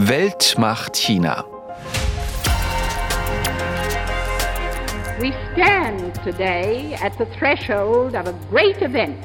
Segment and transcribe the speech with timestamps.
[0.00, 1.44] Weltmacht China.
[5.20, 9.18] We stand today at the threshold of a great event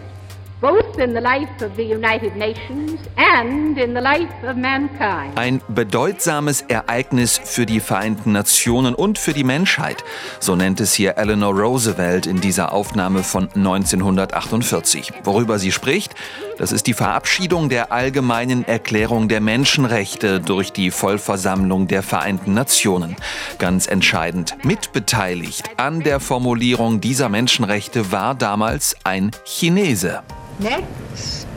[5.36, 10.06] Ein bedeutsames Ereignis für die Vereinten Nationen und für die Menschheit,
[10.40, 15.12] so nennt es hier Eleanor Roosevelt in dieser Aufnahme von 1948.
[15.26, 16.16] Worüber sie spricht,
[16.58, 23.18] das ist die Verabschiedung der allgemeinen Erklärung der Menschenrechte durch die Vollversammlung der Vereinten Nationen.
[23.60, 30.24] Ganz entscheidend mitbeteiligt an der Formulierung dieser Menschenrechte war damals ein Chinese.
[30.60, 31.48] Next,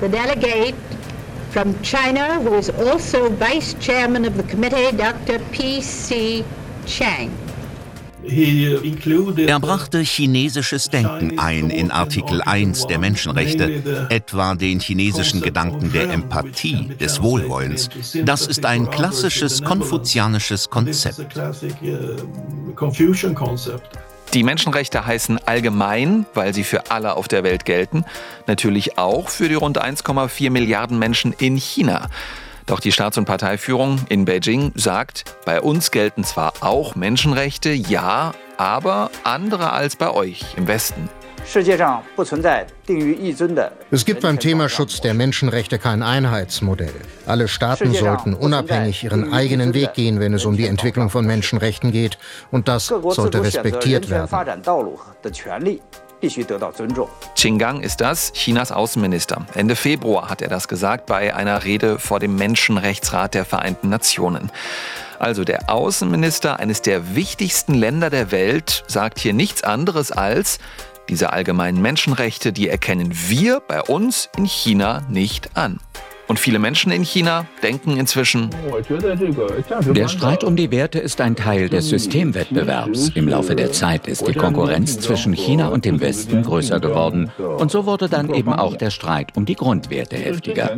[0.00, 0.74] the delegate
[1.50, 5.38] from China, who is also vice chairman of the committee, Dr.
[5.52, 6.44] P.C.
[6.86, 7.30] Chang.
[8.28, 16.10] Er brachte chinesisches Denken ein in Artikel 1 der Menschenrechte, etwa den chinesischen Gedanken der
[16.10, 17.88] Empathie, des Wohlwollens.
[18.24, 21.38] Das ist ein klassisches konfuzianisches Konzept.
[24.34, 28.04] Die Menschenrechte heißen allgemein, weil sie für alle auf der Welt gelten,
[28.46, 32.08] natürlich auch für die rund 1,4 Milliarden Menschen in China.
[32.66, 38.32] Doch die Staats- und Parteiführung in Beijing sagt, bei uns gelten zwar auch Menschenrechte, ja,
[38.56, 41.08] aber andere als bei euch im Westen.
[43.90, 46.92] Es gibt beim Thema Schutz der Menschenrechte kein Einheitsmodell.
[47.24, 51.92] Alle Staaten sollten unabhängig ihren eigenen Weg gehen, wenn es um die Entwicklung von Menschenrechten
[51.92, 52.18] geht.
[52.50, 54.28] Und das sollte respektiert werden.
[57.36, 59.46] Qin Gang ist das, Chinas Außenminister.
[59.54, 64.50] Ende Februar hat er das gesagt bei einer Rede vor dem Menschenrechtsrat der Vereinten Nationen.
[65.18, 70.58] Also der Außenminister eines der wichtigsten Länder der Welt sagt hier nichts anderes als,
[71.08, 75.80] diese allgemeinen Menschenrechte, die erkennen wir bei uns in China nicht an.
[76.28, 78.50] Und viele Menschen in China denken inzwischen,
[79.94, 83.10] der Streit um die Werte ist ein Teil des Systemwettbewerbs.
[83.10, 87.30] Im Laufe der Zeit ist die Konkurrenz zwischen China und dem Westen größer geworden.
[87.38, 90.76] Und so wurde dann eben auch der Streit um die Grundwerte heftiger.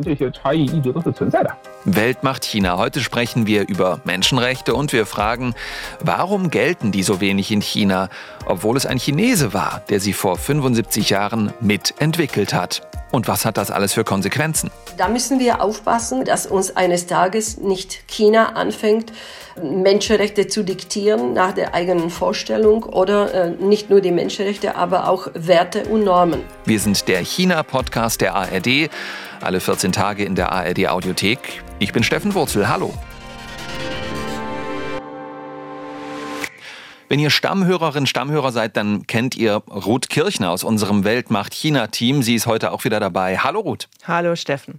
[1.84, 2.77] Weltmacht China.
[2.77, 5.55] Heute sprechen wir über Menschenrechte und wir fragen,
[6.00, 8.11] warum gelten die so wenig in China,
[8.47, 12.88] obwohl es ein Chinese war, der sie vor 75 Jahren mitentwickelt hat.
[13.11, 14.71] Und was hat das alles für Konsequenzen?
[14.97, 19.13] Da müssen wir aufpassen, dass uns eines Tages nicht China anfängt,
[19.63, 25.29] Menschenrechte zu diktieren nach der eigenen Vorstellung oder äh, nicht nur die Menschenrechte, aber auch
[25.35, 26.43] Werte und Normen.
[26.65, 28.91] Wir sind der China-Podcast der ARD,
[29.41, 31.63] alle 14 Tage in der ARD-Audiothek.
[31.79, 32.69] Ich bin Steffen Wurzel.
[32.69, 32.93] Hallo.
[37.11, 42.23] Wenn ihr Stammhörerin, Stammhörer seid, dann kennt ihr Ruth Kirchner aus unserem Weltmacht China-Team.
[42.23, 43.39] Sie ist heute auch wieder dabei.
[43.39, 43.89] Hallo Ruth.
[44.05, 44.79] Hallo Steffen.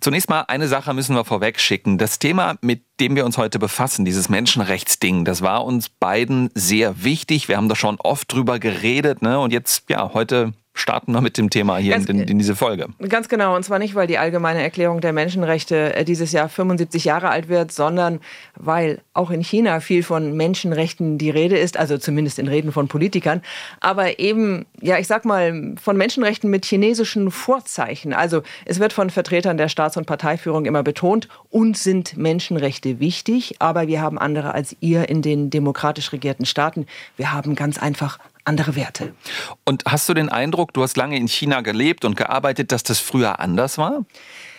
[0.00, 1.96] Zunächst mal eine Sache müssen wir vorweg schicken.
[1.96, 7.04] Das Thema, mit dem wir uns heute befassen, dieses Menschenrechtsding, das war uns beiden sehr
[7.04, 7.48] wichtig.
[7.48, 9.22] Wir haben da schon oft drüber geredet.
[9.22, 9.40] Ne?
[9.40, 12.86] Und jetzt, ja, heute starten wir mit dem Thema hier ganz, in, in, diese Folge.
[13.08, 13.54] Ganz genau.
[13.54, 17.48] Und zwar nicht, weil die Allgemeine Erklärung der Menschenrechte äh, dieses Jahr 75 Jahre alt
[17.48, 18.20] wird, sondern
[18.56, 22.88] weil auch in China viel von Menschenrechten die Rede ist, also zumindest in Reden von
[22.88, 23.42] Politikern,
[23.80, 28.14] aber eben, ja, ich sag mal, von Menschenrechten mit chinesischen Vorzeichen.
[28.14, 33.56] Also es wird von Vertretern der Staats- und Parteiführung immer betont, uns sind Menschenrechte wichtig,
[33.58, 36.86] aber wir haben andere als ihr in den demokratisch regierten Staaten.
[37.16, 39.14] Wir haben ganz einfach andere Werte.
[39.64, 42.98] Und hast du den Eindruck, du hast lange in China gelebt und gearbeitet, dass das
[42.98, 44.04] früher anders war?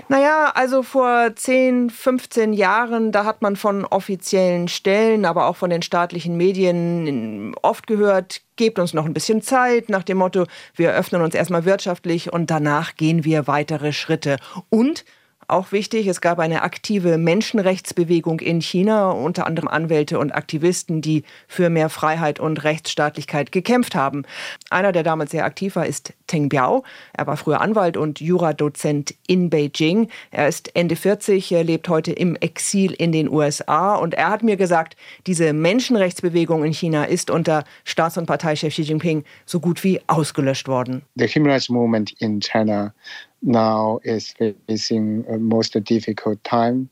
[0.10, 5.70] Naja, also vor 10, 15 Jahren, da hat man von offiziellen Stellen, aber auch von
[5.70, 10.46] den staatlichen Medien oft gehört, gebt uns noch ein bisschen Zeit, nach dem Motto,
[10.76, 14.38] wir öffnen uns erstmal wirtschaftlich und danach gehen wir weitere Schritte.
[14.70, 15.06] Und
[15.54, 21.24] auch wichtig, es gab eine aktive Menschenrechtsbewegung in China, unter anderem Anwälte und Aktivisten, die
[21.48, 24.24] für mehr Freiheit und Rechtsstaatlichkeit gekämpft haben.
[24.72, 26.84] Einer, der damals sehr aktiv war, ist Teng Biao.
[27.14, 30.10] Er war früher Anwalt und Juradozent in Beijing.
[30.32, 34.42] Er ist Ende 40, er lebt heute im Exil in den USA und er hat
[34.42, 34.98] mir gesagt,
[35.28, 40.68] diese Menschenrechtsbewegung in China ist unter Staats- und Parteichef Xi Jinping so gut wie ausgelöscht
[40.68, 41.04] worden.
[41.16, 42.92] The human rights movement in China
[43.44, 44.34] now is
[44.68, 46.90] facing a most difficult time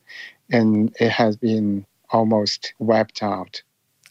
[0.51, 3.63] and it has been almost wiped out.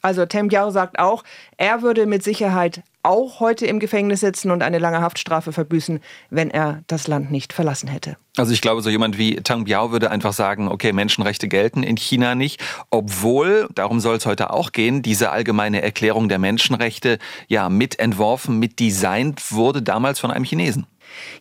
[0.02, 1.25] Also Tem Biao sagt auch,
[1.58, 6.00] er würde mit Sicherheit auch heute im Gefängnis sitzen und eine lange Haftstrafe verbüßen,
[6.31, 8.16] wenn er das Land nicht verlassen hätte.
[8.37, 11.96] Also ich glaube, so jemand wie Tang Biao würde einfach sagen, okay, Menschenrechte gelten in
[11.96, 17.69] China nicht, obwohl, darum soll es heute auch gehen, diese allgemeine Erklärung der Menschenrechte ja
[17.69, 20.86] mitentworfen, mitdesignt wurde damals von einem Chinesen.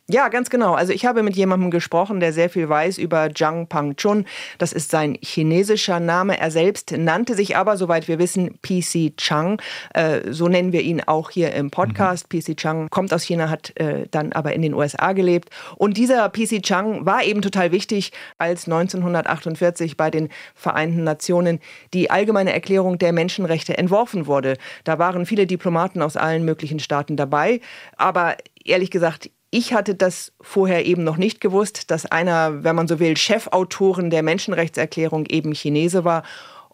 [0.07, 0.73] Ja, ganz genau.
[0.73, 4.25] Also ich habe mit jemandem gesprochen, der sehr viel weiß über Zhang Pangchun.
[4.57, 6.39] Das ist sein chinesischer Name.
[6.39, 9.61] Er selbst nannte sich aber, soweit wir wissen, PC Chang.
[9.93, 12.31] Äh, so nennen wir ihn auch hier im Podcast.
[12.31, 12.39] Mhm.
[12.39, 15.49] PC Chang kommt aus China, hat äh, dann aber in den USA gelebt.
[15.75, 21.59] Und dieser PC Chang war eben total wichtig, als 1948 bei den Vereinten Nationen
[21.93, 24.57] die allgemeine Erklärung der Menschenrechte entworfen wurde.
[24.83, 27.61] Da waren viele Diplomaten aus allen möglichen Staaten dabei.
[27.97, 32.87] Aber ehrlich gesagt, ich hatte das vorher eben noch nicht gewusst, dass einer, wenn man
[32.87, 36.23] so will, Chefautoren der Menschenrechtserklärung eben Chinese war,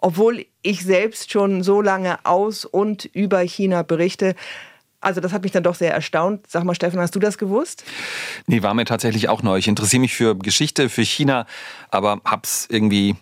[0.01, 4.35] obwohl ich selbst schon so lange aus und über China berichte.
[4.99, 6.47] Also das hat mich dann doch sehr erstaunt.
[6.47, 7.83] Sag mal, Steffen, hast du das gewusst?
[8.47, 9.57] Nee, war mir tatsächlich auch neu.
[9.57, 11.45] Ich interessiere mich für Geschichte, für China,
[11.91, 13.15] aber hab's irgendwie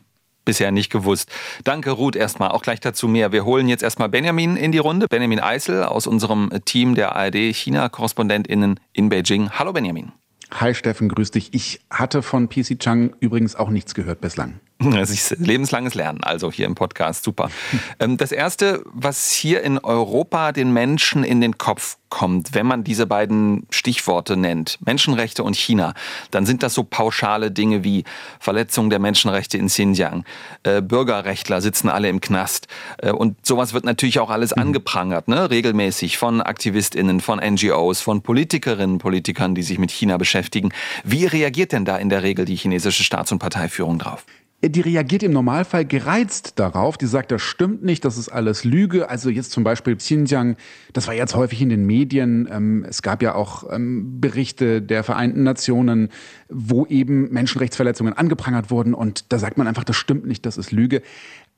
[0.45, 1.29] bisher nicht gewusst.
[1.63, 2.51] Danke, Ruth, erstmal.
[2.51, 3.31] Auch gleich dazu mehr.
[3.31, 5.07] Wir holen jetzt erstmal Benjamin in die Runde.
[5.07, 9.51] Benjamin Eisel aus unserem Team der ARD-China-KorrespondentInnen in Beijing.
[9.51, 10.11] Hallo, Benjamin.
[10.59, 11.53] Hi Steffen, grüß dich.
[11.53, 14.59] Ich hatte von PC Chang übrigens auch nichts gehört bislang.
[14.93, 17.49] Das ist lebenslanges Lernen, also hier im Podcast, super.
[17.99, 22.83] Ähm, das Erste, was hier in Europa den Menschen in den Kopf kommt, wenn man
[22.83, 25.93] diese beiden Stichworte nennt, Menschenrechte und China,
[26.31, 28.03] dann sind das so pauschale Dinge wie
[28.39, 30.25] Verletzung der Menschenrechte in Xinjiang,
[30.63, 32.67] äh, Bürgerrechtler sitzen alle im Knast
[32.97, 34.61] äh, und sowas wird natürlich auch alles mhm.
[34.61, 35.49] angeprangert, ne?
[35.49, 40.69] regelmäßig von AktivistInnen, von NGOs, von Politikerinnen, Politikern, die sich mit China beschäftigen.
[41.03, 44.25] Wie reagiert denn da in der Regel die chinesische Staats- und Parteiführung drauf?
[44.69, 46.97] Die reagiert im Normalfall gereizt darauf.
[46.97, 49.09] Die sagt, das stimmt nicht, das ist alles Lüge.
[49.09, 50.55] Also jetzt zum Beispiel Xinjiang,
[50.93, 52.47] das war jetzt häufig in den Medien.
[52.51, 56.09] Ähm, es gab ja auch ähm, Berichte der Vereinten Nationen,
[56.49, 58.93] wo eben Menschenrechtsverletzungen angeprangert wurden.
[58.93, 61.01] Und da sagt man einfach, das stimmt nicht, das ist Lüge.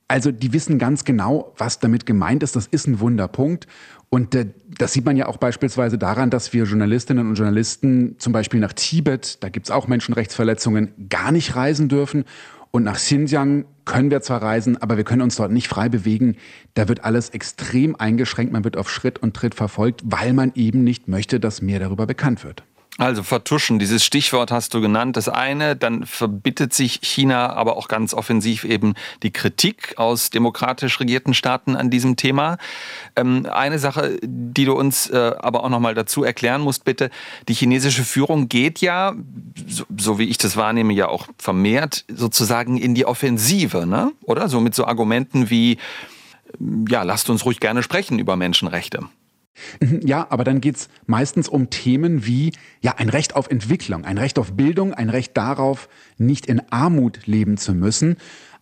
[0.08, 2.54] Also die wissen ganz genau, was damit gemeint ist.
[2.54, 3.66] Das ist ein Wunderpunkt.
[4.08, 4.46] Und äh,
[4.78, 8.72] das sieht man ja auch beispielsweise daran, dass wir Journalistinnen und Journalisten zum Beispiel nach
[8.72, 12.24] Tibet, da gibt's auch Menschenrechtsverletzungen, gar nicht reisen dürfen.
[12.76, 16.36] Und nach Xinjiang können wir zwar reisen, aber wir können uns dort nicht frei bewegen.
[16.74, 18.52] Da wird alles extrem eingeschränkt.
[18.52, 22.06] Man wird auf Schritt und Tritt verfolgt, weil man eben nicht möchte, dass mehr darüber
[22.06, 22.64] bekannt wird.
[22.98, 25.18] Also vertuschen, dieses Stichwort hast du genannt.
[25.18, 30.98] Das eine, dann verbittet sich China aber auch ganz offensiv eben die Kritik aus demokratisch
[30.98, 32.56] regierten Staaten an diesem Thema.
[33.14, 37.10] Ähm, eine Sache, die du uns äh, aber auch nochmal dazu erklären musst, bitte.
[37.48, 39.14] Die chinesische Führung geht ja,
[39.66, 44.12] so, so, wie ich das wahrnehme, ja auch vermehrt sozusagen in die Offensive, ne?
[44.22, 44.48] oder?
[44.48, 45.76] So mit so Argumenten wie,
[46.88, 49.00] ja, lasst uns ruhig gerne sprechen über Menschenrechte.
[49.80, 54.18] Mhm, ja, aber dann geht's meistens um Themen wie ja ein Recht auf Entwicklung, ein
[54.18, 55.88] Recht auf Bildung, ein Recht darauf,
[56.18, 58.16] nicht in Armut leben zu müssen,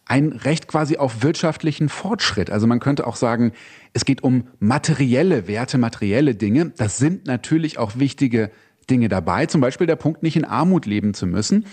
[0.07, 2.51] ein Recht quasi auf wirtschaftlichen Fortschritt.
[2.51, 3.53] Also man könnte auch sagen,
[3.93, 6.73] es geht um materielle Werte, materielle Dinge.
[6.77, 8.51] Das sind natürlich auch wichtige
[8.91, 11.65] Dinge dabei, zum Beispiel der Punkt, nicht in Armut leben zu müssen.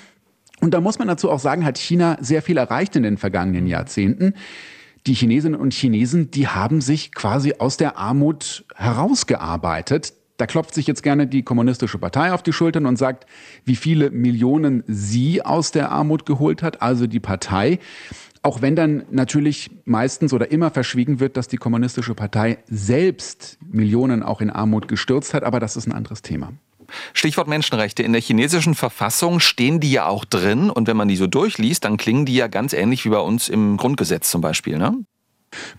[0.61, 3.67] Und da muss man dazu auch sagen, hat China sehr viel erreicht in den vergangenen
[3.67, 4.35] Jahrzehnten
[5.07, 10.13] die Chinesinnen und Chinesen, die haben sich quasi aus der Armut herausgearbeitet.
[10.37, 13.25] Da klopft sich jetzt gerne die kommunistische Partei auf die Schultern und sagt,
[13.63, 17.79] wie viele Millionen sie aus der Armut geholt hat, also die Partei.
[18.43, 24.23] Auch wenn dann natürlich meistens oder immer verschwiegen wird, dass die kommunistische Partei selbst Millionen
[24.23, 26.51] auch in Armut gestürzt hat, aber das ist ein anderes Thema.
[27.13, 28.03] Stichwort Menschenrechte.
[28.03, 30.69] In der chinesischen Verfassung stehen die ja auch drin.
[30.69, 33.49] Und wenn man die so durchliest, dann klingen die ja ganz ähnlich wie bei uns
[33.49, 34.77] im Grundgesetz zum Beispiel.
[34.77, 34.97] Ne?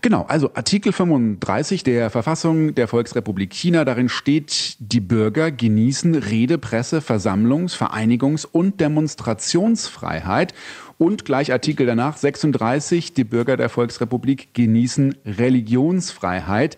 [0.01, 6.57] Genau, also Artikel 35 der Verfassung der Volksrepublik China, darin steht, die Bürger genießen Rede,
[6.57, 10.53] Presse, Versammlungs-, Vereinigungs- und Demonstrationsfreiheit.
[10.99, 16.77] Und gleich Artikel danach 36, die Bürger der Volksrepublik genießen Religionsfreiheit.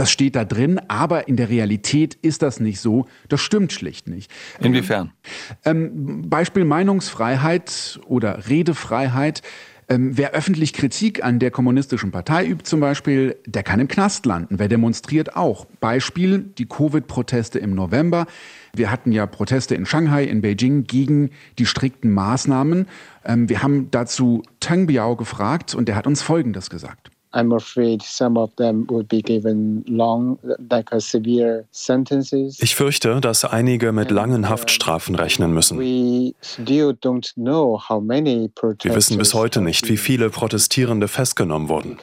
[0.00, 3.04] Das steht da drin, aber in der Realität ist das nicht so.
[3.28, 4.32] Das stimmt schlicht nicht.
[4.58, 5.12] Inwiefern?
[5.62, 9.42] Ähm, Beispiel Meinungsfreiheit oder Redefreiheit.
[9.90, 14.24] Ähm, wer öffentlich Kritik an der kommunistischen Partei übt zum Beispiel, der kann im Knast
[14.24, 14.58] landen.
[14.58, 15.66] Wer demonstriert auch.
[15.80, 18.24] Beispiel die Covid-Proteste im November.
[18.74, 21.28] Wir hatten ja Proteste in Shanghai, in Beijing gegen
[21.58, 22.86] die strikten Maßnahmen.
[23.26, 27.10] Ähm, wir haben dazu Tang Biao gefragt und der hat uns Folgendes gesagt.
[27.32, 32.60] I'm afraid some of them would be given long, like a severe sentences.
[32.60, 35.78] Ich fürchte, dass einige mit langen Haftstrafen rechnen müssen.
[35.78, 36.84] Wir
[38.96, 41.98] wissen bis heute nicht, wie viele Protestierende festgenommen wurden.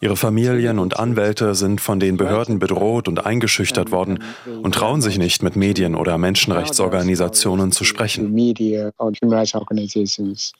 [0.00, 4.22] Ihre Familien und Anwälte sind von den Behörden bedroht und eingeschüchtert worden
[4.62, 8.34] und trauen sich nicht, mit Medien oder Menschenrechtsorganisationen zu sprechen.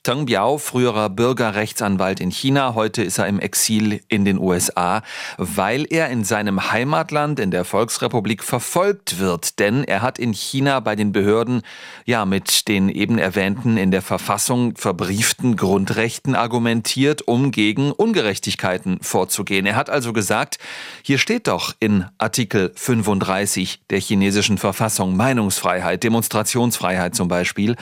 [0.03, 2.75] Tang Biao, früherer früherer Bürgerrechtsanwalt in China.
[2.77, 5.03] Heute ist er im Exil in den USA,
[5.39, 9.59] weil er in seinem Heimatland in der Volksrepublik verfolgt wird.
[9.59, 11.63] Denn er hat in China bei den Behörden
[12.05, 19.67] ja mit den eben erwähnten in der Verfassung verbrieften Grundrechten argumentiert, um gegen Ungerechtigkeiten vorzugehen.
[19.67, 20.59] Er hat also gesagt,
[21.03, 27.75] hier steht doch in Artikel 35 der chinesischen Verfassung Meinungsfreiheit, Demonstrationsfreiheit zum Beispiel.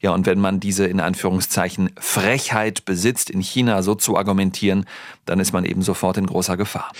[0.00, 4.84] Ja, und wenn man diese in Anführungszeichen Frechheit besitzt, in China so zu argumentieren,
[5.24, 6.90] dann ist man eben sofort in großer Gefahr.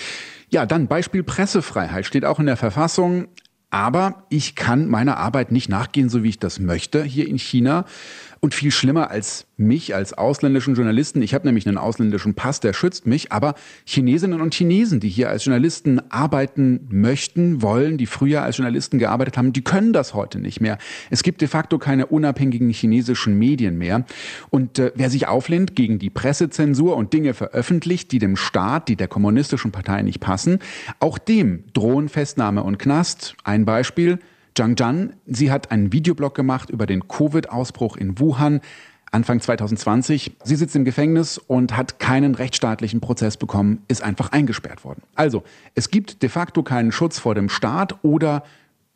[0.49, 3.27] Ja, dann Beispiel Pressefreiheit steht auch in der Verfassung.
[3.73, 7.85] Aber ich kann meiner Arbeit nicht nachgehen, so wie ich das möchte hier in China.
[8.43, 12.73] Und viel schlimmer als mich als ausländischen Journalisten, ich habe nämlich einen ausländischen Pass, der
[12.73, 13.53] schützt mich, aber
[13.85, 19.37] Chinesinnen und Chinesen, die hier als Journalisten arbeiten möchten, wollen, die früher als Journalisten gearbeitet
[19.37, 20.79] haben, die können das heute nicht mehr.
[21.11, 24.05] Es gibt de facto keine unabhängigen chinesischen Medien mehr.
[24.49, 28.95] Und äh, wer sich auflehnt gegen die Pressezensur und Dinge veröffentlicht, die dem Staat, die
[28.95, 30.57] der kommunistischen Partei nicht passen,
[30.99, 33.35] auch dem drohen Festnahme und Knast.
[33.43, 34.17] Ein Beispiel.
[34.55, 38.61] Zhang Zhan, sie hat einen Videoblog gemacht über den Covid-Ausbruch in Wuhan.
[39.13, 40.37] Anfang 2020.
[40.43, 45.03] Sie sitzt im Gefängnis und hat keinen rechtsstaatlichen Prozess bekommen, ist einfach eingesperrt worden.
[45.15, 45.43] Also,
[45.75, 48.43] es gibt de facto keinen Schutz vor dem Staat oder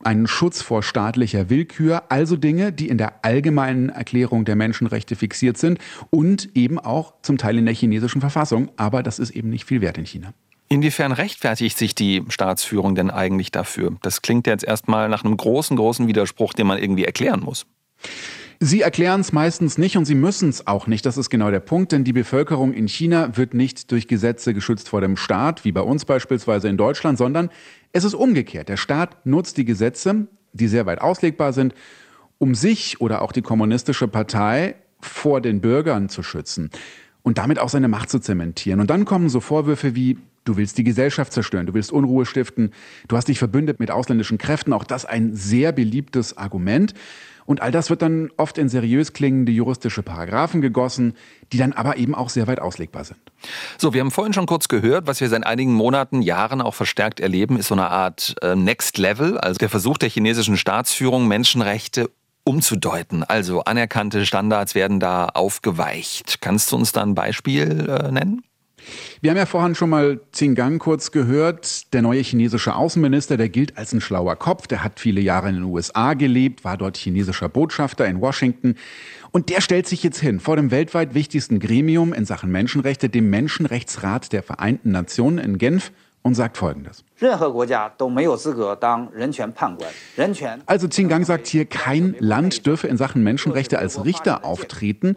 [0.03, 5.57] einen Schutz vor staatlicher Willkür, also Dinge, die in der allgemeinen Erklärung der Menschenrechte fixiert
[5.57, 5.79] sind
[6.11, 8.69] und eben auch zum Teil in der chinesischen Verfassung.
[8.77, 10.33] Aber das ist eben nicht viel wert in China.
[10.75, 13.95] Inwiefern rechtfertigt sich die Staatsführung denn eigentlich dafür?
[14.01, 17.65] Das klingt jetzt erstmal nach einem großen, großen Widerspruch, den man irgendwie erklären muss.
[18.59, 21.05] Sie erklären es meistens nicht und sie müssen es auch nicht.
[21.05, 24.89] Das ist genau der Punkt, denn die Bevölkerung in China wird nicht durch Gesetze geschützt
[24.89, 27.51] vor dem Staat, wie bei uns beispielsweise in Deutschland, sondern
[27.93, 28.67] es ist umgekehrt.
[28.67, 31.73] Der Staat nutzt die Gesetze, die sehr weit auslegbar sind,
[32.37, 36.69] um sich oder auch die kommunistische Partei vor den Bürgern zu schützen
[37.23, 38.81] und damit auch seine Macht zu zementieren.
[38.81, 42.71] Und dann kommen so Vorwürfe wie Du willst die Gesellschaft zerstören, du willst Unruhe stiften,
[43.07, 46.93] du hast dich verbündet mit ausländischen Kräften, auch das ein sehr beliebtes Argument.
[47.45, 51.13] Und all das wird dann oft in seriös klingende juristische Paragraphen gegossen,
[51.51, 53.19] die dann aber eben auch sehr weit auslegbar sind.
[53.77, 57.19] So, wir haben vorhin schon kurz gehört, was wir seit einigen Monaten, Jahren auch verstärkt
[57.19, 62.09] erleben, ist so eine Art äh, Next Level, also der Versuch der chinesischen Staatsführung, Menschenrechte
[62.43, 63.23] umzudeuten.
[63.23, 66.41] Also anerkannte Standards werden da aufgeweicht.
[66.41, 68.43] Kannst du uns da ein Beispiel äh, nennen?
[69.21, 71.93] Wir haben ja vorhin schon mal Xingang kurz gehört.
[71.93, 74.67] Der neue chinesische Außenminister, der gilt als ein schlauer Kopf.
[74.67, 78.75] Der hat viele Jahre in den USA gelebt, war dort chinesischer Botschafter in Washington.
[79.31, 83.29] Und der stellt sich jetzt hin vor dem weltweit wichtigsten Gremium in Sachen Menschenrechte, dem
[83.29, 85.91] Menschenrechtsrat der Vereinten Nationen in Genf
[86.25, 87.03] und sagt Folgendes.
[90.65, 95.15] Also Xingang sagt hier, kein Land dürfe in Sachen Menschenrechte als Richter auftreten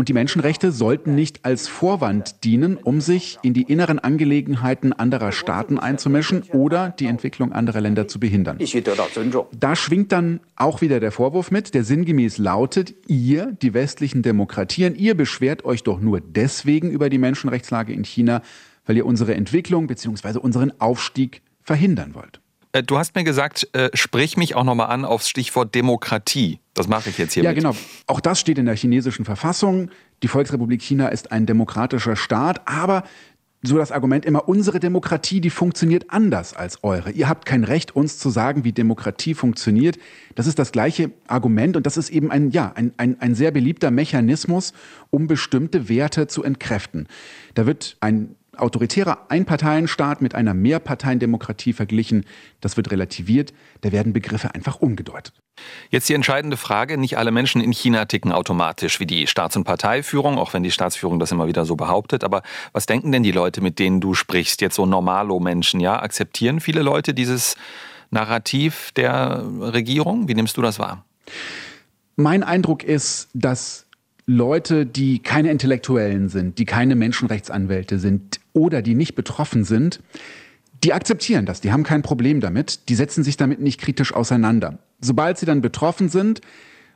[0.00, 5.30] und die Menschenrechte sollten nicht als Vorwand dienen, um sich in die inneren Angelegenheiten anderer
[5.30, 8.58] Staaten einzumischen oder die Entwicklung anderer Länder zu behindern.
[9.58, 14.96] Da schwingt dann auch wieder der Vorwurf mit, der sinngemäß lautet, ihr, die westlichen Demokratien,
[14.96, 18.40] ihr beschwert euch doch nur deswegen über die Menschenrechtslage in China,
[18.86, 20.38] weil ihr unsere Entwicklung bzw.
[20.38, 22.39] unseren Aufstieg verhindern wollt.
[22.72, 26.60] Äh, du hast mir gesagt, äh, sprich mich auch nochmal an aufs Stichwort Demokratie.
[26.74, 27.42] Das mache ich jetzt hier.
[27.42, 27.74] Ja, genau.
[28.06, 29.90] Auch das steht in der chinesischen Verfassung.
[30.22, 33.04] Die Volksrepublik China ist ein demokratischer Staat, aber
[33.62, 37.10] so das Argument immer, unsere Demokratie, die funktioniert anders als eure.
[37.10, 39.98] Ihr habt kein Recht, uns zu sagen, wie Demokratie funktioniert.
[40.34, 43.50] Das ist das gleiche Argument und das ist eben ein, ja, ein, ein, ein sehr
[43.50, 44.72] beliebter Mechanismus,
[45.10, 47.06] um bestimmte Werte zu entkräften.
[47.54, 52.24] Da wird ein autoritärer Einparteienstaat mit einer Mehrparteiendemokratie verglichen.
[52.60, 53.52] Das wird relativiert.
[53.80, 55.34] Da werden Begriffe einfach umgedeutet.
[55.90, 56.96] Jetzt die entscheidende Frage.
[56.96, 60.70] Nicht alle Menschen in China ticken automatisch wie die Staats- und Parteiführung, auch wenn die
[60.70, 62.24] Staatsführung das immer wieder so behauptet.
[62.24, 64.60] Aber was denken denn die Leute, mit denen du sprichst?
[64.60, 66.00] Jetzt so Normalo-Menschen, ja?
[66.00, 67.56] Akzeptieren viele Leute dieses
[68.10, 70.28] Narrativ der Regierung?
[70.28, 71.04] Wie nimmst du das wahr?
[72.16, 73.86] Mein Eindruck ist, dass
[74.26, 80.00] Leute, die keine Intellektuellen sind, die keine Menschenrechtsanwälte sind oder die nicht betroffen sind,
[80.82, 84.78] die akzeptieren das, die haben kein Problem damit, die setzen sich damit nicht kritisch auseinander.
[85.00, 86.40] Sobald sie dann betroffen sind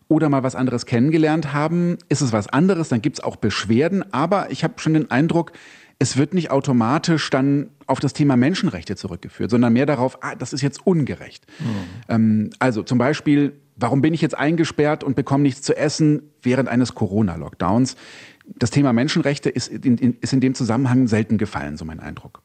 [0.09, 4.05] oder mal was anderes kennengelernt haben, ist es was anderes, dann gibt es auch Beschwerden,
[4.13, 5.53] aber ich habe schon den Eindruck,
[5.99, 10.53] es wird nicht automatisch dann auf das Thema Menschenrechte zurückgeführt, sondern mehr darauf, ah, das
[10.53, 11.47] ist jetzt ungerecht.
[11.61, 11.65] Mhm.
[12.09, 16.69] Ähm, also zum Beispiel, warum bin ich jetzt eingesperrt und bekomme nichts zu essen während
[16.69, 17.97] eines Corona-Lockdowns?
[18.47, 22.43] Das Thema Menschenrechte ist in, in, ist in dem Zusammenhang selten gefallen, so mein Eindruck.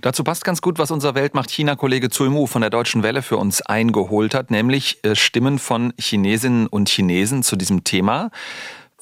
[0.00, 3.60] Dazu passt ganz gut, was unser Weltmacht-China-Kollege Zui Mu von der Deutschen Welle für uns
[3.60, 8.30] eingeholt hat, nämlich äh, Stimmen von Chinesinnen und Chinesen zu diesem Thema.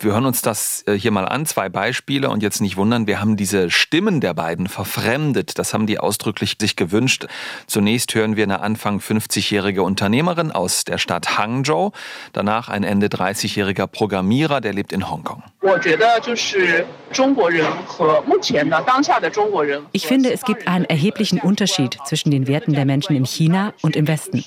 [0.03, 3.21] Wir hören uns das äh, hier mal an, zwei Beispiele und jetzt nicht wundern, wir
[3.21, 5.59] haben diese Stimmen der beiden verfremdet.
[5.59, 7.27] Das haben die ausdrücklich sich gewünscht.
[7.67, 11.93] Zunächst hören wir eine Anfang 50-jährige Unternehmerin aus der Stadt Hangzhou,
[12.33, 15.43] danach ein Ende 30-jähriger Programmierer, der lebt in Hongkong.
[19.93, 23.97] Ich finde, es gibt einen erheblichen Unterschied zwischen den Werten der Menschen in China und
[23.97, 24.45] im Westen.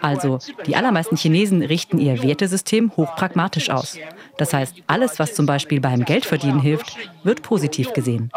[0.00, 3.96] Also, die allermeisten Chinesen richten ihr Wertesystem hochpragmatisch aus.
[4.36, 8.30] Das heißt, alles, was zum Beispiel beim Geldverdienen hilft, wird positiv gesehen.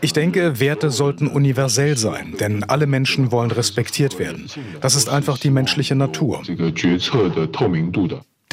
[0.00, 4.48] Ich denke, Werte sollten universell sein, denn alle Menschen wollen respektiert werden.
[4.80, 6.42] Das ist einfach die menschliche Natur.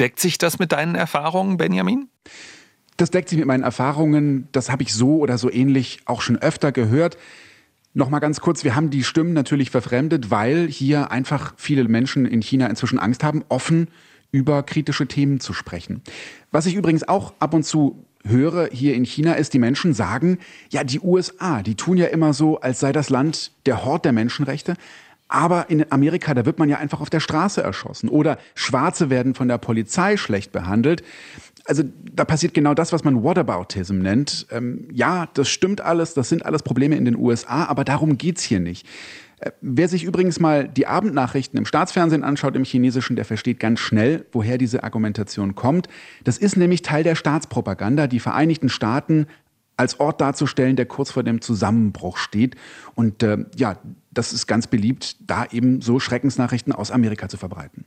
[0.00, 2.08] Deckt sich das mit deinen Erfahrungen, Benjamin?
[2.96, 4.48] Das deckt sich mit meinen Erfahrungen.
[4.52, 7.16] Das habe ich so oder so ähnlich auch schon öfter gehört.
[7.94, 12.40] Nochmal ganz kurz, wir haben die Stimmen natürlich verfremdet, weil hier einfach viele Menschen in
[12.40, 13.88] China inzwischen Angst haben, offen
[14.30, 16.00] über kritische Themen zu sprechen.
[16.50, 20.38] Was ich übrigens auch ab und zu höre hier in China ist, die Menschen sagen,
[20.70, 24.12] ja, die USA, die tun ja immer so, als sei das Land der Hort der
[24.12, 24.74] Menschenrechte.
[25.28, 28.08] Aber in Amerika, da wird man ja einfach auf der Straße erschossen.
[28.08, 31.02] Oder Schwarze werden von der Polizei schlecht behandelt
[31.64, 34.46] also da passiert genau das, was man Whataboutism nennt.
[34.50, 38.42] Ähm, ja, das stimmt alles, das sind alles Probleme in den USA, aber darum geht's
[38.42, 38.86] hier nicht.
[39.40, 43.80] Äh, wer sich übrigens mal die Abendnachrichten im Staatsfernsehen anschaut, im Chinesischen, der versteht ganz
[43.80, 45.88] schnell, woher diese Argumentation kommt.
[46.24, 48.06] Das ist nämlich Teil der Staatspropaganda.
[48.06, 49.26] Die Vereinigten Staaten
[49.76, 52.56] als Ort darzustellen, der kurz vor dem Zusammenbruch steht.
[52.94, 53.78] Und äh, ja,
[54.12, 57.86] das ist ganz beliebt, da eben so Schreckensnachrichten aus Amerika zu verbreiten.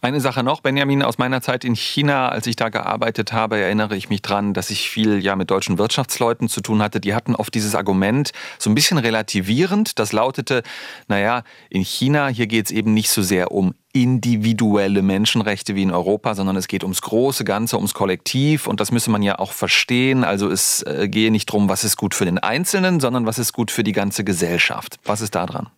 [0.00, 3.96] Eine Sache noch, Benjamin, aus meiner Zeit in China, als ich da gearbeitet habe, erinnere
[3.96, 7.00] ich mich dran, dass ich viel ja mit deutschen Wirtschaftsleuten zu tun hatte.
[7.00, 9.98] Die hatten oft dieses Argument so ein bisschen relativierend.
[9.98, 10.62] Das lautete,
[11.08, 15.90] naja, in China, hier geht es eben nicht so sehr um individuelle Menschenrechte wie in
[15.90, 19.52] Europa, sondern es geht ums große Ganze, ums Kollektiv und das müsse man ja auch
[19.52, 20.24] verstehen.
[20.24, 23.52] Also es äh, gehe nicht darum, was ist gut für den Einzelnen, sondern was ist
[23.52, 24.98] gut für die ganze Gesellschaft.
[25.04, 25.68] Was ist da dran?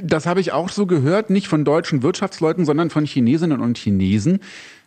[0.00, 4.40] Das habe ich auch so gehört, nicht von deutschen Wirtschaftsleuten, sondern von Chinesinnen und Chinesen,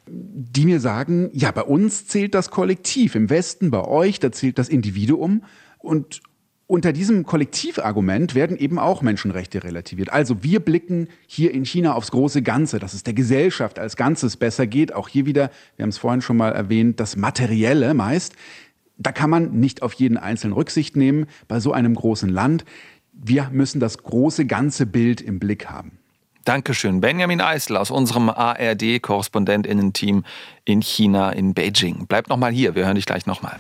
[0.08, 4.58] die mir sagen, ja, bei uns zählt das Kollektiv, im Westen, bei euch, da zählt
[4.58, 5.44] das Individuum
[5.80, 6.22] und
[6.72, 10.10] unter diesem Kollektivargument werden eben auch Menschenrechte relativiert.
[10.10, 14.38] Also wir blicken hier in China aufs große Ganze, dass es der Gesellschaft als Ganzes
[14.38, 14.94] besser geht.
[14.94, 18.36] Auch hier wieder, wir haben es vorhin schon mal erwähnt, das Materielle meist.
[18.98, 22.64] Da kann man nicht auf jeden Einzelnen Rücksicht nehmen bei so einem großen Land.
[23.12, 26.00] Wir müssen das große ganze Bild im Blick haben.
[26.46, 27.02] Dankeschön.
[27.02, 30.24] Benjamin Eisel aus unserem ARD-Korrespondentinnen-Team
[30.64, 32.06] in China, in Beijing.
[32.08, 33.60] Bleib noch mal hier, wir hören dich gleich noch mal.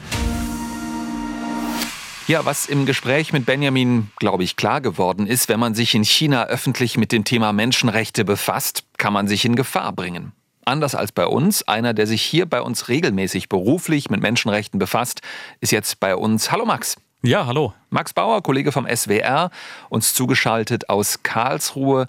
[2.27, 6.05] Ja, was im Gespräch mit Benjamin, glaube ich, klar geworden ist, wenn man sich in
[6.05, 10.31] China öffentlich mit dem Thema Menschenrechte befasst, kann man sich in Gefahr bringen.
[10.63, 15.21] Anders als bei uns, einer, der sich hier bei uns regelmäßig beruflich mit Menschenrechten befasst,
[15.59, 16.51] ist jetzt bei uns.
[16.51, 16.95] Hallo Max.
[17.23, 17.73] Ja, hallo.
[17.89, 19.49] Max Bauer, Kollege vom SWR,
[19.89, 22.07] uns zugeschaltet aus Karlsruhe.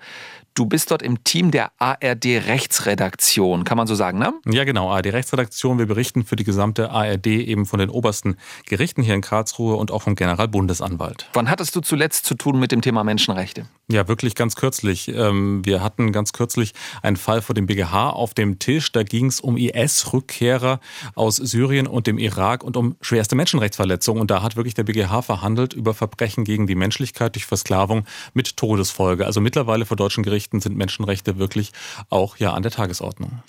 [0.55, 4.35] Du bist dort im Team der ARD Rechtsredaktion, kann man so sagen, ne?
[4.45, 5.79] Ja, genau, ARD Rechtsredaktion.
[5.79, 8.37] Wir berichten für die gesamte ARD eben von den obersten
[8.67, 11.31] Gerichten hier in Karlsruhe und auch vom Generalbundesanwalt.
[11.33, 13.67] Wann hattest du zuletzt zu tun mit dem Thema Menschenrechte?
[13.89, 15.09] Ja, wirklich ganz kürzlich.
[15.09, 18.93] Ähm, wir hatten ganz kürzlich einen Fall vor dem BGH auf dem Tisch.
[18.93, 20.81] Da ging es um IS-Rückkehrer
[21.15, 24.21] aus Syrien und dem Irak und um schwerste Menschenrechtsverletzungen.
[24.21, 28.59] Und da hat wirklich der BGH verhandelt über Verbrechen gegen die Menschlichkeit durch Versklavung mit
[28.59, 29.25] Todesfolge.
[29.25, 31.73] Also mittlerweile vor deutschen Gerichten Menschenrechten sind Menschenrechte wirklich
[32.11, 33.43] auch ja an der Tagesordnung.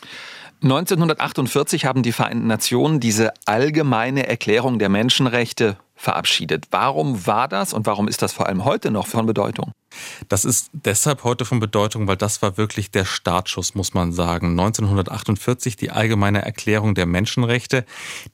[0.61, 6.67] 1948 haben die Vereinten Nationen diese allgemeine Erklärung der Menschenrechte verabschiedet.
[6.71, 9.71] Warum war das und warum ist das vor allem heute noch von Bedeutung?
[10.27, 14.51] Das ist deshalb heute von Bedeutung, weil das war wirklich der Startschuss, muss man sagen.
[14.51, 17.85] 1948 die Allgemeine Erklärung der Menschenrechte.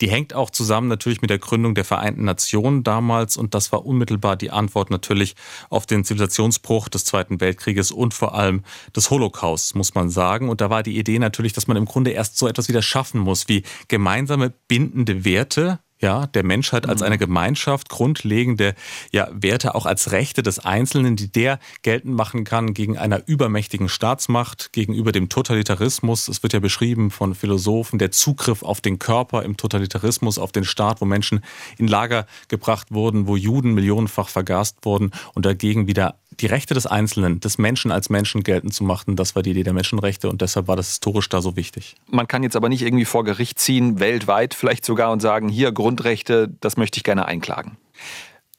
[0.02, 3.86] Die hängt auch zusammen natürlich mit der Gründung der Vereinten Nationen damals und das war
[3.86, 5.36] unmittelbar die Antwort natürlich
[5.70, 8.64] auf den Zivilisationsbruch des Zweiten Weltkrieges und vor allem
[8.96, 10.50] des Holocausts, muss man sagen.
[10.50, 13.20] Und da war die Idee natürlich, dass man im Grunde erst so etwas wieder schaffen
[13.20, 18.74] muss wie gemeinsame bindende Werte, ja, der Menschheit als eine Gemeinschaft, grundlegende
[19.12, 23.90] ja, Werte auch als Rechte des Einzelnen, die der geltend machen kann gegen einer übermächtigen
[23.90, 26.28] Staatsmacht, gegenüber dem Totalitarismus.
[26.28, 30.64] Es wird ja beschrieben von Philosophen, der Zugriff auf den Körper im Totalitarismus, auf den
[30.64, 31.44] Staat, wo Menschen
[31.78, 36.86] in Lager gebracht wurden, wo Juden millionenfach vergast wurden und dagegen wieder die Rechte des
[36.86, 40.42] Einzelnen, des Menschen als Menschen geltend zu machen, das war die Idee der Menschenrechte und
[40.42, 41.96] deshalb war das historisch da so wichtig.
[42.08, 45.72] Man kann jetzt aber nicht irgendwie vor Gericht ziehen, weltweit vielleicht sogar und sagen, hier
[45.72, 47.78] Grundrechte, das möchte ich gerne einklagen.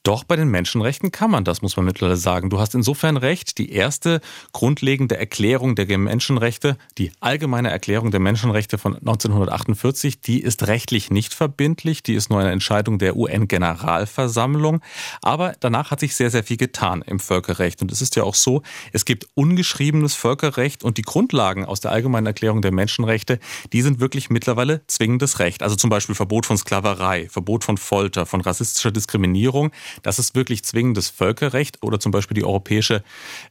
[0.03, 2.49] Doch bei den Menschenrechten kann man das, muss man mittlerweile sagen.
[2.49, 4.19] Du hast insofern recht, die erste
[4.51, 11.35] grundlegende Erklärung der Menschenrechte, die allgemeine Erklärung der Menschenrechte von 1948, die ist rechtlich nicht
[11.35, 14.81] verbindlich, die ist nur eine Entscheidung der UN-Generalversammlung.
[15.21, 17.83] Aber danach hat sich sehr, sehr viel getan im Völkerrecht.
[17.83, 21.91] Und es ist ja auch so, es gibt ungeschriebenes Völkerrecht und die Grundlagen aus der
[21.91, 23.37] allgemeinen Erklärung der Menschenrechte,
[23.71, 25.61] die sind wirklich mittlerweile zwingendes Recht.
[25.61, 29.71] Also zum Beispiel Verbot von Sklaverei, Verbot von Folter, von rassistischer Diskriminierung.
[30.03, 33.03] Das ist wirklich zwingendes Völkerrecht oder zum Beispiel die Europäische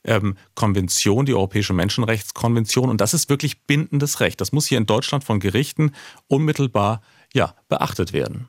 [0.05, 2.90] ähm, Konvention, die Europäische Menschenrechtskonvention.
[2.90, 4.40] Und das ist wirklich bindendes Recht.
[4.40, 5.92] Das muss hier in Deutschland von Gerichten
[6.29, 7.00] unmittelbar
[7.33, 8.48] ja, beachtet werden.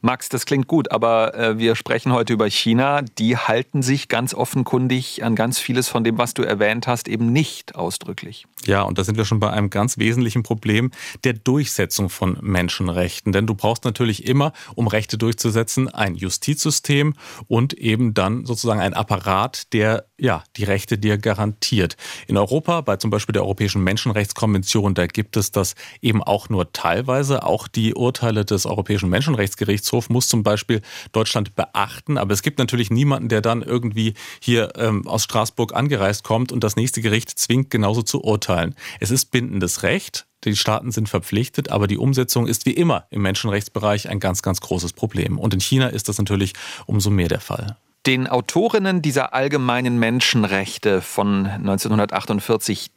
[0.00, 3.02] Max, das klingt gut, aber äh, wir sprechen heute über China.
[3.02, 7.32] Die halten sich ganz offenkundig an ganz vieles von dem, was du erwähnt hast, eben
[7.32, 8.46] nicht ausdrücklich.
[8.68, 10.90] Ja, und da sind wir schon bei einem ganz wesentlichen Problem
[11.24, 13.32] der Durchsetzung von Menschenrechten.
[13.32, 17.14] Denn du brauchst natürlich immer, um Rechte durchzusetzen, ein Justizsystem
[17.46, 21.96] und eben dann sozusagen ein Apparat, der ja die Rechte dir garantiert.
[22.26, 26.72] In Europa, bei zum Beispiel der Europäischen Menschenrechtskonvention, da gibt es das eben auch nur
[26.72, 27.44] teilweise.
[27.44, 32.18] Auch die Urteile des Europäischen Menschenrechtsgerichts Gerichtshof muss zum Beispiel Deutschland beachten.
[32.18, 36.64] Aber es gibt natürlich niemanden, der dann irgendwie hier ähm, aus Straßburg angereist kommt und
[36.64, 38.57] das nächste Gericht zwingt, genauso zu urteilen.
[39.00, 40.26] Es ist bindendes Recht.
[40.44, 44.60] Die Staaten sind verpflichtet, aber die Umsetzung ist wie immer im Menschenrechtsbereich ein ganz, ganz
[44.60, 45.38] großes Problem.
[45.38, 46.52] Und in China ist das natürlich
[46.86, 47.76] umso mehr der Fall.
[48.06, 52.92] Den Autorinnen dieser allgemeinen Menschenrechte von 1948,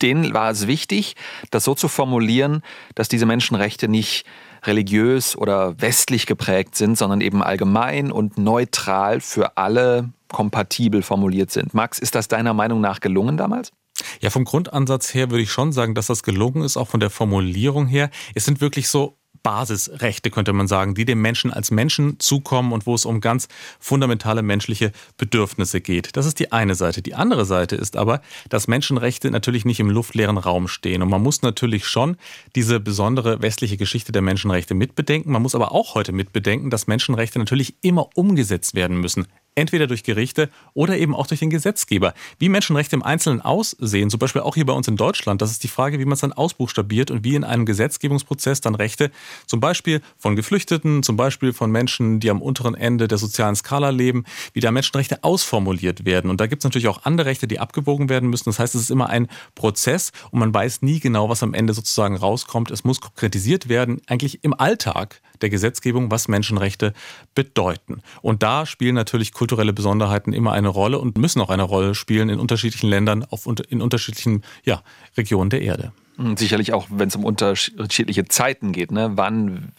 [0.00, 1.14] denen war es wichtig,
[1.50, 2.62] das so zu formulieren,
[2.94, 4.24] dass diese Menschenrechte nicht
[4.64, 11.74] religiös oder westlich geprägt sind, sondern eben allgemein und neutral für alle kompatibel formuliert sind.
[11.74, 13.72] Max, ist das deiner Meinung nach gelungen damals?
[14.20, 17.10] Ja, vom Grundansatz her würde ich schon sagen, dass das gelungen ist, auch von der
[17.10, 18.10] Formulierung her.
[18.34, 22.86] Es sind wirklich so Basisrechte, könnte man sagen, die dem Menschen als Menschen zukommen und
[22.86, 26.16] wo es um ganz fundamentale menschliche Bedürfnisse geht.
[26.16, 27.02] Das ist die eine Seite.
[27.02, 31.02] Die andere Seite ist aber, dass Menschenrechte natürlich nicht im luftleeren Raum stehen.
[31.02, 32.16] Und man muss natürlich schon
[32.56, 35.32] diese besondere westliche Geschichte der Menschenrechte mitbedenken.
[35.32, 40.02] Man muss aber auch heute mitbedenken, dass Menschenrechte natürlich immer umgesetzt werden müssen entweder durch
[40.02, 42.14] Gerichte oder eben auch durch den Gesetzgeber.
[42.38, 45.64] Wie Menschenrechte im Einzelnen aussehen, zum Beispiel auch hier bei uns in Deutschland, das ist
[45.64, 49.10] die Frage, wie man es dann ausbuchstabiert und wie in einem Gesetzgebungsprozess dann Rechte
[49.46, 53.90] zum Beispiel von Geflüchteten, zum Beispiel von Menschen, die am unteren Ende der sozialen Skala
[53.90, 56.30] leben, wie da Menschenrechte ausformuliert werden.
[56.30, 58.44] Und da gibt es natürlich auch andere Rechte, die abgewogen werden müssen.
[58.46, 61.74] Das heißt, es ist immer ein Prozess und man weiß nie genau, was am Ende
[61.74, 62.70] sozusagen rauskommt.
[62.70, 66.92] Es muss konkretisiert werden, eigentlich im Alltag der Gesetzgebung, was Menschenrechte
[67.34, 68.02] bedeuten.
[68.22, 72.28] Und da spielen natürlich kulturelle Besonderheiten immer eine Rolle und müssen auch eine Rolle spielen
[72.28, 74.82] in unterschiedlichen Ländern, auf, in unterschiedlichen ja,
[75.16, 75.92] Regionen der Erde.
[76.36, 78.92] Sicherlich auch, wenn es um unterschiedliche Zeiten geht.
[78.92, 79.12] Ne?
[79.14, 79.72] Wann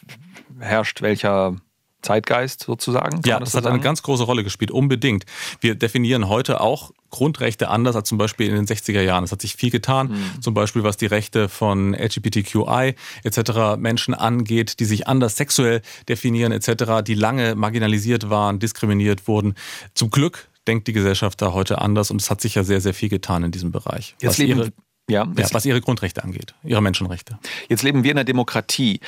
[0.60, 1.55] herrscht welcher
[2.01, 3.21] Zeitgeist sozusagen?
[3.25, 3.75] Ja, das, das hat sagen?
[3.75, 5.25] eine ganz große Rolle gespielt, unbedingt.
[5.59, 9.23] Wir definieren heute auch Grundrechte anders als zum Beispiel in den 60er Jahren.
[9.23, 10.41] Es hat sich viel getan, mhm.
[10.41, 13.77] zum Beispiel was die Rechte von LGBTQI etc.
[13.77, 19.55] Menschen angeht, die sich anders sexuell definieren etc., die lange marginalisiert waren, diskriminiert wurden.
[19.93, 22.93] Zum Glück denkt die Gesellschaft da heute anders und es hat sich ja sehr, sehr
[22.93, 24.15] viel getan in diesem Bereich.
[24.21, 24.71] Jetzt leben, ihre,
[25.10, 27.39] ja, ja, was ihre Grundrechte angeht, ihre Menschenrechte.
[27.67, 29.00] Jetzt leben wir in einer Demokratie.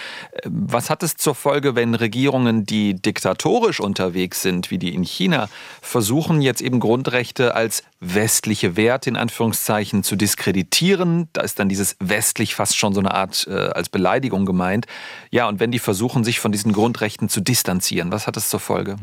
[0.45, 5.49] Was hat es zur Folge, wenn Regierungen, die diktatorisch unterwegs sind, wie die in China,
[5.81, 11.29] versuchen jetzt eben Grundrechte als westliche Werte in Anführungszeichen zu diskreditieren?
[11.33, 14.87] Da ist dann dieses westlich fast schon so eine Art äh, als Beleidigung gemeint.
[15.29, 18.59] Ja, und wenn die versuchen, sich von diesen Grundrechten zu distanzieren, was hat es zur
[18.59, 18.95] Folge?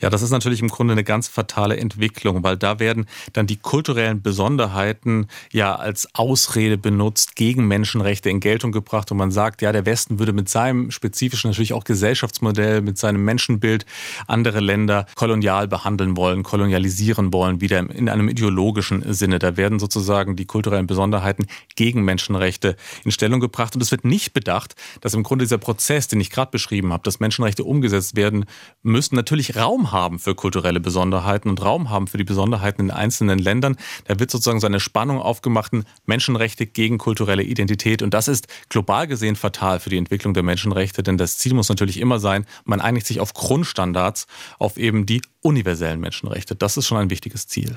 [0.00, 3.56] Ja, das ist natürlich im Grunde eine ganz fatale Entwicklung, weil da werden dann die
[3.56, 9.62] kulturellen Besonderheiten ja als Aus Ausrede benutzt, gegen Menschenrechte in Geltung gebracht und man sagt,
[9.62, 13.86] ja, der Westen würde mit seinem spezifischen natürlich auch Gesellschaftsmodell, mit seinem Menschenbild
[14.26, 19.38] andere Länder kolonial behandeln wollen, kolonialisieren wollen, wieder in einem ideologischen Sinne.
[19.38, 24.34] Da werden sozusagen die kulturellen Besonderheiten gegen Menschenrechte in Stellung gebracht und es wird nicht
[24.34, 28.44] bedacht, dass im Grunde dieser Prozess, den ich gerade beschrieben habe, dass Menschenrechte umgesetzt werden
[28.82, 33.38] müssen, natürlich Raum haben für kulturelle Besonderheiten und Raum haben für die Besonderheiten in einzelnen
[33.38, 33.76] Ländern.
[34.04, 35.72] Da wird sozusagen so eine Spannung aufgemacht,
[36.04, 38.02] Menschen Menschenrechte gegen kulturelle Identität.
[38.02, 41.68] Und das ist global gesehen fatal für die Entwicklung der Menschenrechte, denn das Ziel muss
[41.68, 44.26] natürlich immer sein, man einigt sich auf Grundstandards,
[44.58, 46.54] auf eben die universellen Menschenrechte.
[46.54, 47.76] Das ist schon ein wichtiges Ziel.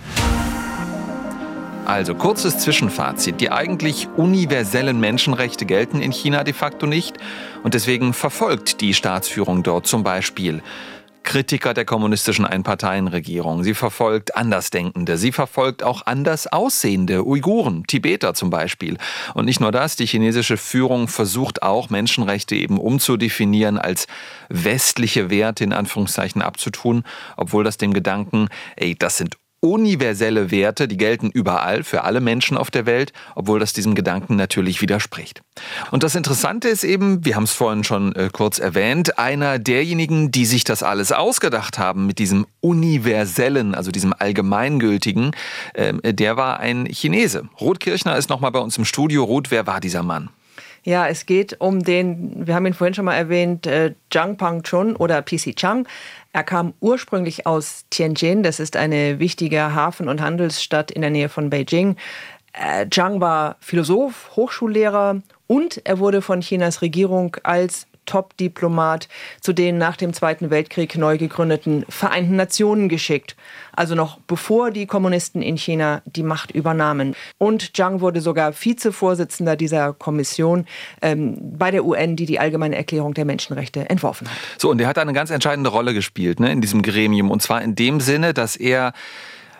[1.85, 3.39] Also kurzes Zwischenfazit.
[3.39, 7.15] Die eigentlich universellen Menschenrechte gelten in China de facto nicht
[7.63, 10.61] und deswegen verfolgt die Staatsführung dort zum Beispiel
[11.27, 13.61] Kritiker der kommunistischen Einparteienregierung.
[13.61, 15.17] Sie verfolgt Andersdenkende.
[15.17, 18.97] Sie verfolgt auch anders aussehende Uiguren, Tibeter zum Beispiel.
[19.33, 24.07] Und nicht nur das, die chinesische Führung versucht auch, Menschenrechte eben umzudefinieren als
[24.47, 27.03] westliche Werte in Anführungszeichen abzutun,
[27.35, 32.57] obwohl das dem Gedanken, ey, das sind universelle Werte, die gelten überall für alle Menschen
[32.57, 35.41] auf der Welt, obwohl das diesem Gedanken natürlich widerspricht.
[35.91, 40.31] Und das Interessante ist eben, wir haben es vorhin schon äh, kurz erwähnt, einer derjenigen,
[40.31, 45.31] die sich das alles ausgedacht haben mit diesem universellen, also diesem allgemeingültigen,
[45.73, 47.49] äh, der war ein Chinese.
[47.59, 49.23] Ruth Kirchner ist nochmal bei uns im Studio.
[49.23, 50.29] Ruth, wer war dieser Mann?
[50.87, 54.95] Ja, es geht um den, wir haben ihn vorhin schon mal erwähnt, äh, Zhang Pangchun
[54.95, 55.85] oder PC Chang.
[56.33, 61.29] Er kam ursprünglich aus Tianjin, das ist eine wichtige Hafen- und Handelsstadt in der Nähe
[61.29, 61.95] von Beijing.
[62.53, 69.07] Äh, Zhang war Philosoph, Hochschullehrer und er wurde von Chinas Regierung als Top-Diplomat
[69.39, 73.35] zu den nach dem Zweiten Weltkrieg neu gegründeten Vereinten Nationen geschickt.
[73.73, 77.15] Also noch bevor die Kommunisten in China die Macht übernahmen.
[77.37, 80.65] Und Zhang wurde sogar Vizevorsitzender dieser Kommission
[81.03, 84.37] ähm, bei der UN, die die Allgemeine Erklärung der Menschenrechte entworfen hat.
[84.57, 87.29] So, und er hat eine ganz entscheidende Rolle gespielt ne, in diesem Gremium.
[87.29, 88.93] Und zwar in dem Sinne, dass er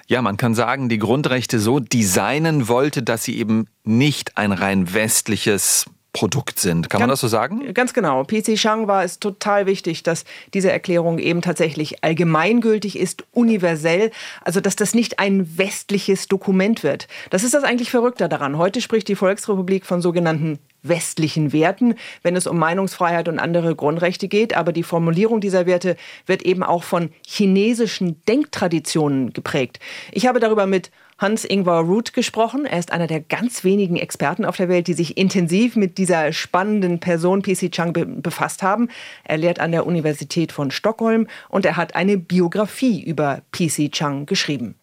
[0.08, 4.94] ja, man kann sagen, die Grundrechte so designen wollte, dass sie eben nicht ein rein
[4.94, 5.86] westliches
[6.18, 6.90] Produkt sind.
[6.90, 7.74] Kann ganz, man das so sagen?
[7.76, 8.24] Ganz genau.
[8.24, 14.10] PC Chang war es total wichtig, dass diese Erklärung eben tatsächlich allgemeingültig ist, universell,
[14.42, 17.08] also dass das nicht ein westliches Dokument wird.
[17.30, 18.58] Das ist das eigentlich Verrückte daran.
[18.58, 24.28] Heute spricht die Volksrepublik von sogenannten westlichen Werten, wenn es um Meinungsfreiheit und andere Grundrechte
[24.28, 24.56] geht.
[24.56, 29.80] Aber die Formulierung dieser Werte wird eben auch von chinesischen Denktraditionen geprägt.
[30.12, 32.66] Ich habe darüber mit Hans-Ingvar Roth gesprochen.
[32.66, 36.32] Er ist einer der ganz wenigen Experten auf der Welt, die sich intensiv mit dieser
[36.32, 38.90] spannenden Person PC Chang be befasst haben.
[39.24, 44.26] Er lehrt an der Universität von Stockholm und er hat eine Biografie über PC Chang
[44.26, 44.76] geschrieben.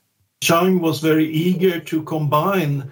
[0.42, 2.90] Chang was very eager to combine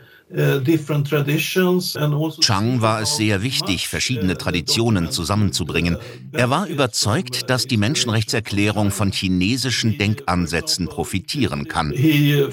[2.41, 5.99] Chang war es sehr wichtig, verschiedene Traditionen zusammenzubringen.
[6.33, 11.93] Er war überzeugt, dass die Menschenrechtserklärung von chinesischen Denkansätzen profitieren kann.
[11.93, 12.51] Uh,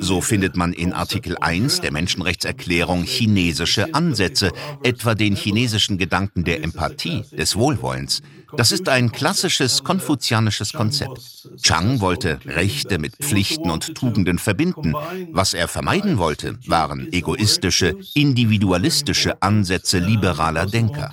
[0.00, 4.50] so findet man in Artikel 1 der Menschenrechtserklärung chinesische Ansätze,
[4.82, 8.22] etwa den chinesischen Gedanken der Empathie, des Wohlwollens.
[8.56, 11.20] Das ist ein klassisches konfuzianisches Konzept.
[11.60, 14.94] Chang wollte Rechte mit Pflichten und Tugenden verbinden.
[15.32, 21.10] Was er vermeiden wollte, waren egoistische, individualistische Ansätze liberaler Denker.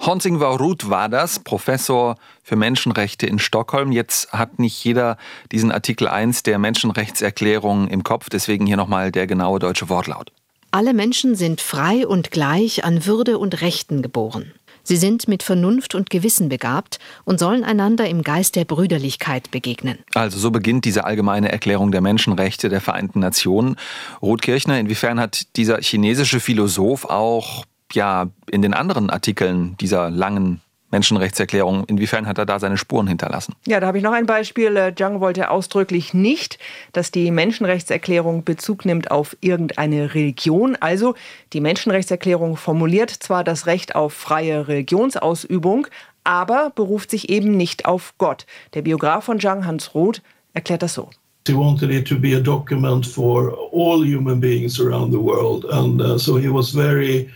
[0.00, 3.92] Hans-Ingvar Ruth war das, Professor für Menschenrechte in Stockholm.
[3.92, 5.16] Jetzt hat nicht jeder
[5.52, 10.32] diesen Artikel 1 der Menschenrechtserklärung im Kopf, deswegen hier nochmal der genaue deutsche Wortlaut.
[10.70, 14.52] Alle Menschen sind frei und gleich an Würde und Rechten geboren.
[14.86, 19.98] Sie sind mit Vernunft und Gewissen begabt und sollen einander im Geist der Brüderlichkeit begegnen.
[20.14, 23.74] Also so beginnt diese allgemeine Erklärung der Menschenrechte der Vereinten Nationen.
[24.22, 30.60] Ruth Kirchner, inwiefern hat dieser chinesische Philosoph auch ja in den anderen Artikeln dieser langen
[30.90, 31.84] Menschenrechtserklärung.
[31.86, 33.54] Inwiefern hat er da seine Spuren hinterlassen?
[33.66, 34.76] Ja, da habe ich noch ein Beispiel.
[34.76, 36.58] Äh, Zhang wollte ausdrücklich nicht,
[36.92, 40.76] dass die Menschenrechtserklärung Bezug nimmt auf irgendeine Religion.
[40.78, 41.14] Also
[41.52, 45.88] die Menschenrechtserklärung formuliert zwar das Recht auf freie Religionsausübung,
[46.24, 48.46] aber beruft sich eben nicht auf Gott.
[48.74, 50.22] Der Biograf von Zhang, Hans Roth,
[50.54, 51.10] erklärt das so.
[51.46, 56.00] He wanted it to be a document for all human beings around the world, and
[56.00, 57.30] uh, so he was very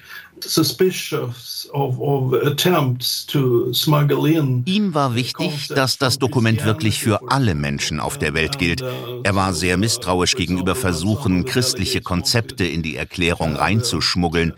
[4.65, 8.83] Ihm war wichtig, dass das Dokument wirklich für alle Menschen auf der Welt gilt.
[9.23, 14.55] Er war sehr misstrauisch gegenüber Versuchen, christliche Konzepte in die Erklärung reinzuschmuggeln.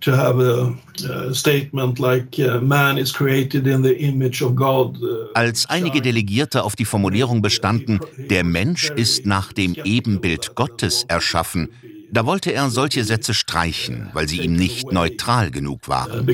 [0.00, 5.00] To have a, statement like uh, man is created in the image of God.
[5.00, 11.04] Uh, Als einige Delegierte auf die Formulierung bestanden, der Mensch ist nach dem Ebenbild Gottes
[11.08, 11.70] erschaffen,
[12.14, 16.24] da wollte er solche Sätze streichen, weil sie ihm nicht neutral genug waren.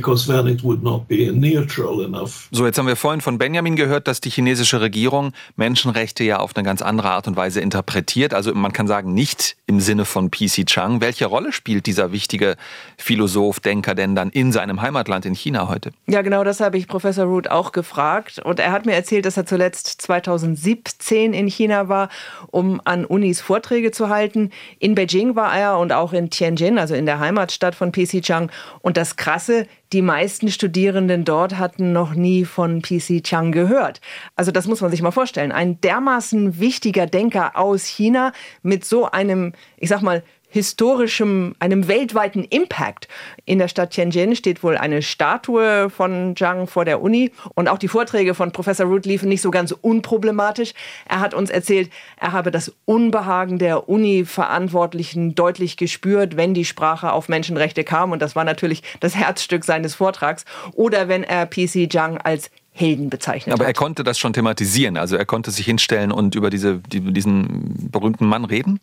[2.51, 6.55] So, jetzt haben wir vorhin von Benjamin gehört, dass die chinesische Regierung Menschenrechte ja auf
[6.55, 8.35] eine ganz andere Art und Weise interpretiert.
[8.35, 11.01] Also man kann sagen, nicht im Sinne von PC Chang.
[11.01, 12.57] Welche Rolle spielt dieser wichtige
[12.99, 15.93] Philosoph, Denker denn dann in seinem Heimatland in China heute?
[16.07, 18.39] Ja, genau das habe ich Professor Root auch gefragt.
[18.45, 22.11] Und er hat mir erzählt, dass er zuletzt 2017 in China war,
[22.49, 24.51] um an Unis Vorträge zu halten.
[24.79, 28.51] In Beijing war er Und auch in Tianjin, also in der Heimatstadt von PC Chang.
[28.81, 34.01] Und das Krasse, die meisten Studierenden dort hatten noch nie von PC Chang gehört.
[34.37, 35.53] Also das muss man sich mal vorstellen.
[35.53, 42.45] Ein dermaßen wichtiger Denker aus China mit so einem, ich sag mal, historischem, einem weltweiten
[42.45, 43.09] Impact.
[43.45, 47.79] In der Stadt Tianjin steht wohl eine Statue von Zhang vor der Uni und auch
[47.79, 50.75] die Vorträge von Professor Root liefen nicht so ganz unproblematisch.
[51.09, 57.13] Er hat uns erzählt, er habe das Unbehagen der Uni-Verantwortlichen deutlich gespürt, wenn die Sprache
[57.13, 61.91] auf Menschenrechte kam und das war natürlich das Herzstück seines Vortrags oder wenn er PC
[61.91, 63.71] Zhang als Helden bezeichnet Aber hat.
[63.71, 67.91] er konnte das schon thematisieren, also er konnte sich hinstellen und über diese, die, diesen
[67.91, 68.81] berühmten Mann reden?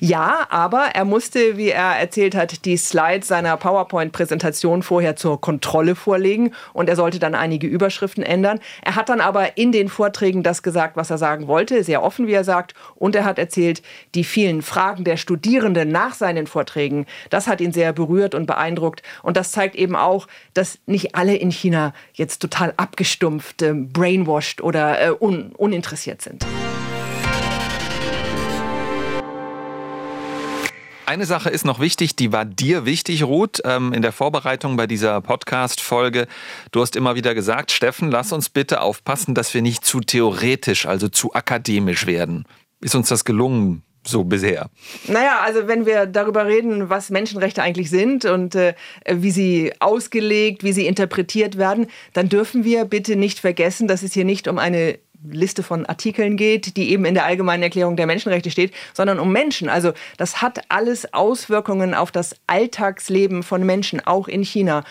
[0.00, 5.94] Ja, aber er musste, wie er erzählt hat, die Slides seiner PowerPoint-Präsentation vorher zur Kontrolle
[5.94, 8.60] vorlegen und er sollte dann einige Überschriften ändern.
[8.82, 12.26] Er hat dann aber in den Vorträgen das gesagt, was er sagen wollte, sehr offen,
[12.26, 12.74] wie er sagt.
[12.94, 13.82] Und er hat erzählt,
[14.14, 19.02] die vielen Fragen der Studierenden nach seinen Vorträgen, das hat ihn sehr berührt und beeindruckt.
[19.22, 24.62] Und das zeigt eben auch, dass nicht alle in China jetzt total abgestumpft, äh, brainwashed
[24.62, 26.44] oder äh, un uninteressiert sind.
[31.06, 34.88] Eine Sache ist noch wichtig, die war dir wichtig, Ruth, ähm, in der Vorbereitung bei
[34.88, 36.26] dieser Podcast-Folge.
[36.72, 40.84] Du hast immer wieder gesagt, Steffen, lass uns bitte aufpassen, dass wir nicht zu theoretisch,
[40.84, 42.44] also zu akademisch werden.
[42.80, 43.84] Ist uns das gelungen?
[44.04, 44.68] So bisher.
[45.06, 48.74] Naja, also wenn wir darüber reden, was Menschenrechte eigentlich sind und äh,
[49.08, 54.12] wie sie ausgelegt, wie sie interpretiert werden, dann dürfen wir bitte nicht vergessen, dass es
[54.12, 54.98] hier nicht um eine
[55.30, 59.32] Liste von Artikeln geht, die eben in der Allgemeinen Erklärung der Menschenrechte steht, sondern um
[59.32, 59.68] Menschen.
[59.68, 64.84] Also das hat alles Auswirkungen auf das Alltagsleben von Menschen, auch in China.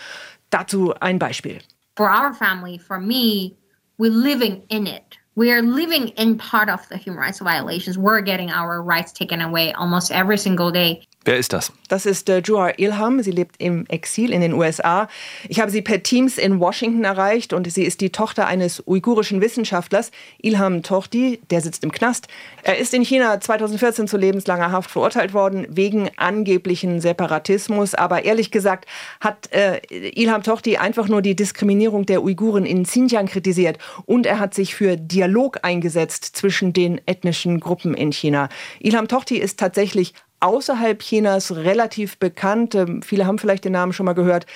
[0.50, 1.58] Dazu ein Beispiel.
[1.96, 3.56] For our family, for me,
[3.98, 5.18] we're living in it.
[5.36, 7.98] We are living in part of the human rights violations.
[7.98, 11.02] We're getting our rights taken away almost every single day.
[11.26, 11.72] Wer ist das?
[11.88, 13.20] Das ist äh, Juha Ilham.
[13.20, 15.08] Sie lebt im Exil in den USA.
[15.48, 19.40] Ich habe sie per Teams in Washington erreicht und sie ist die Tochter eines uigurischen
[19.40, 22.28] Wissenschaftlers, Ilham Tohti, der sitzt im Knast.
[22.62, 27.96] Er ist in China 2014 zu lebenslanger Haft verurteilt worden wegen angeblichen Separatismus.
[27.96, 28.86] Aber ehrlich gesagt
[29.20, 34.38] hat äh, Ilham Tohti einfach nur die Diskriminierung der Uiguren in Xinjiang kritisiert und er
[34.38, 38.48] hat sich für Dialog eingesetzt zwischen den ethnischen Gruppen in China.
[38.78, 42.74] Ilham Tohti ist tatsächlich außerhalb Chinas relativ bekannt.
[42.74, 44.46] Ähm, viele haben vielleicht den Namen schon mal gehört.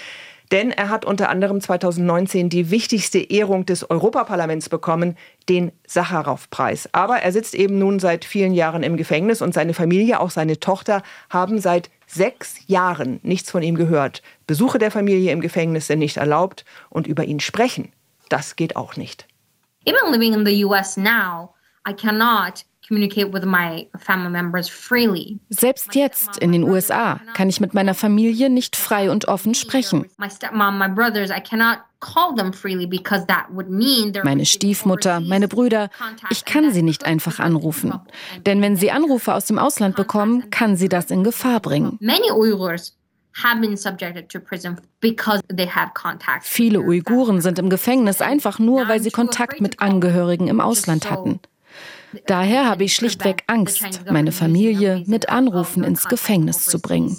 [0.51, 5.17] Denn er hat unter anderem 2019 die wichtigste Ehrung des Europaparlaments bekommen,
[5.49, 6.89] den Sacharow-Preis.
[6.93, 10.59] Aber er sitzt eben nun seit vielen Jahren im Gefängnis und seine Familie, auch seine
[10.59, 14.23] Tochter, haben seit sechs Jahren nichts von ihm gehört.
[14.49, 17.93] Besuche der Familie im Gefängnis sind nicht erlaubt und über ihn sprechen,
[18.29, 19.29] das geht auch nicht.
[19.87, 21.55] Even living in the US now,
[21.89, 22.65] I cannot
[25.49, 30.07] selbst jetzt in den USA kann ich mit meiner Familie nicht frei und offen sprechen.
[34.25, 35.91] Meine Stiefmutter, meine Brüder,
[36.31, 38.01] ich kann sie nicht einfach anrufen.
[38.47, 41.99] Denn wenn sie Anrufe aus dem Ausland bekommen, kann sie das in Gefahr bringen.
[46.43, 51.41] Viele Uiguren sind im Gefängnis einfach nur, weil sie Kontakt mit Angehörigen im Ausland hatten.
[52.27, 57.17] Daher habe ich schlichtweg Angst, meine Familie mit Anrufen ins Gefängnis zu bringen.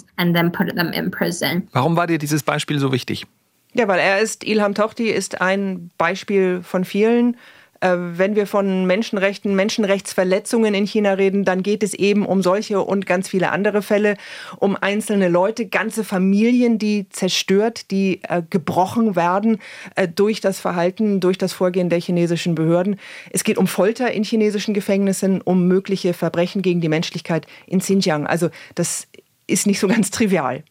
[1.72, 3.26] Warum war dir dieses Beispiel so wichtig?
[3.74, 7.36] Ja, weil er ist, Ilham Tohti ist ein Beispiel von vielen.
[7.82, 12.80] Äh, wenn wir von Menschenrechten, Menschenrechtsverletzungen in China reden, dann geht es eben um solche
[12.80, 14.16] und ganz viele andere Fälle,
[14.58, 19.58] um einzelne Leute, ganze Familien, die zerstört, die äh, gebrochen werden
[19.96, 23.00] äh, durch das Verhalten, durch das Vorgehen der chinesischen Behörden.
[23.30, 28.28] Es geht um Folter in chinesischen Gefängnissen, um mögliche Verbrechen gegen die Menschlichkeit in Xinjiang.
[28.28, 29.08] Also das
[29.48, 30.62] ist nicht so ganz trivial.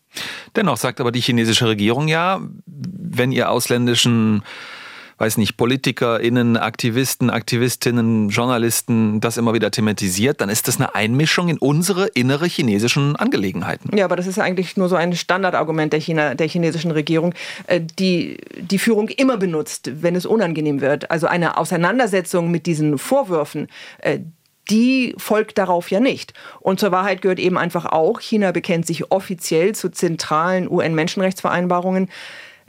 [0.56, 4.43] Dennoch sagt aber die chinesische Regierung ja, wenn ihr ausländischen
[5.22, 11.48] weiß nicht, PolitikerInnen, Aktivisten, Aktivistinnen, Journalisten das immer wieder thematisiert, dann ist das eine Einmischung
[11.48, 13.96] in unsere innere chinesischen Angelegenheiten.
[13.96, 17.36] Ja, aber das ist eigentlich nur so ein Standardargument der, China, der chinesischen Regierung,
[17.68, 21.12] äh, die die Führung immer benutzt, wenn es unangenehm wird.
[21.12, 23.68] Also eine Auseinandersetzung mit diesen Vorwürfen,
[24.00, 24.22] äh,
[24.72, 26.34] die folgt darauf ja nicht.
[26.62, 32.10] Und zur Wahrheit gehört eben einfach auch, China bekennt sich offiziell zu zentralen UN-Menschenrechtsvereinbarungen.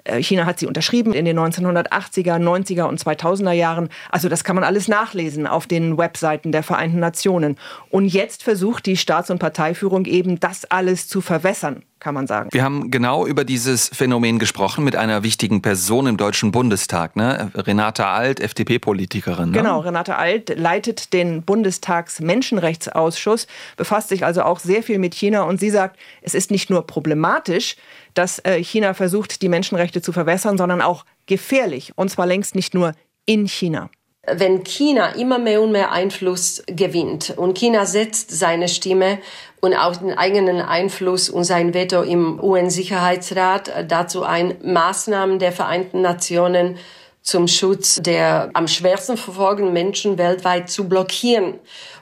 [0.05, 3.88] Äh, China hat sie unterschrieben in den 1980er, 90er und 2000er Jahren.
[4.11, 7.57] Also das kann man alles nachlesen auf den Webseiten der Vereinten Nationen.
[7.91, 11.85] Und jetzt versucht die Staats- und Parteiführung eben, das alles zu verwässern.
[12.03, 12.49] Kann man sagen.
[12.53, 17.53] Wir haben genau über dieses Phänomen gesprochen mit einer wichtigen Person im Deutschen Bundestag, ne?
[17.55, 19.53] Renate Alt, FDP-Politikerin.
[19.53, 19.59] Ne?
[19.59, 23.46] Genau, Renate Alt leitet den Bundestags-Menschenrechtsausschuss,
[23.77, 26.88] befasst sich also auch sehr viel mit China und sie sagt, es ist nicht nur
[26.88, 27.77] problematisch,
[28.15, 31.92] dass äh, China versucht, die Menschenrechte zu verwässern, sondern auch gefährlich.
[31.94, 32.94] Und zwar längst nicht nur
[33.27, 33.90] in China
[34.27, 39.18] wenn China immer mehr und mehr Einfluss gewinnt und China setzt seine Stimme
[39.60, 46.02] und auch den eigenen Einfluss und sein Veto im UN-Sicherheitsrat dazu ein, Maßnahmen der Vereinten
[46.02, 46.79] Nationen
[47.23, 51.54] zum Schutz der am schwersten verfolgten Menschen weltweit zu blockieren.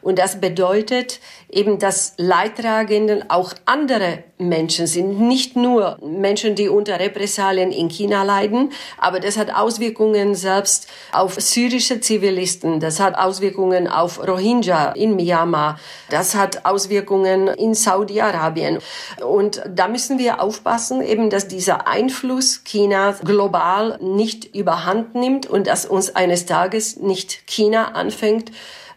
[0.03, 1.20] Und das bedeutet
[1.51, 8.22] eben, dass Leidtragenden auch andere Menschen sind, nicht nur Menschen, die unter Repressalien in China
[8.22, 15.16] leiden, aber das hat Auswirkungen selbst auf syrische Zivilisten, das hat Auswirkungen auf Rohingya in
[15.16, 15.78] Myanmar,
[16.09, 18.78] das hat Auswirkungen in Saudi-Arabien.
[19.22, 25.66] Und da müssen wir aufpassen, eben, dass dieser Einfluss Chinas global nicht überhand nimmt und
[25.66, 28.51] dass uns eines Tages nicht China anfängt,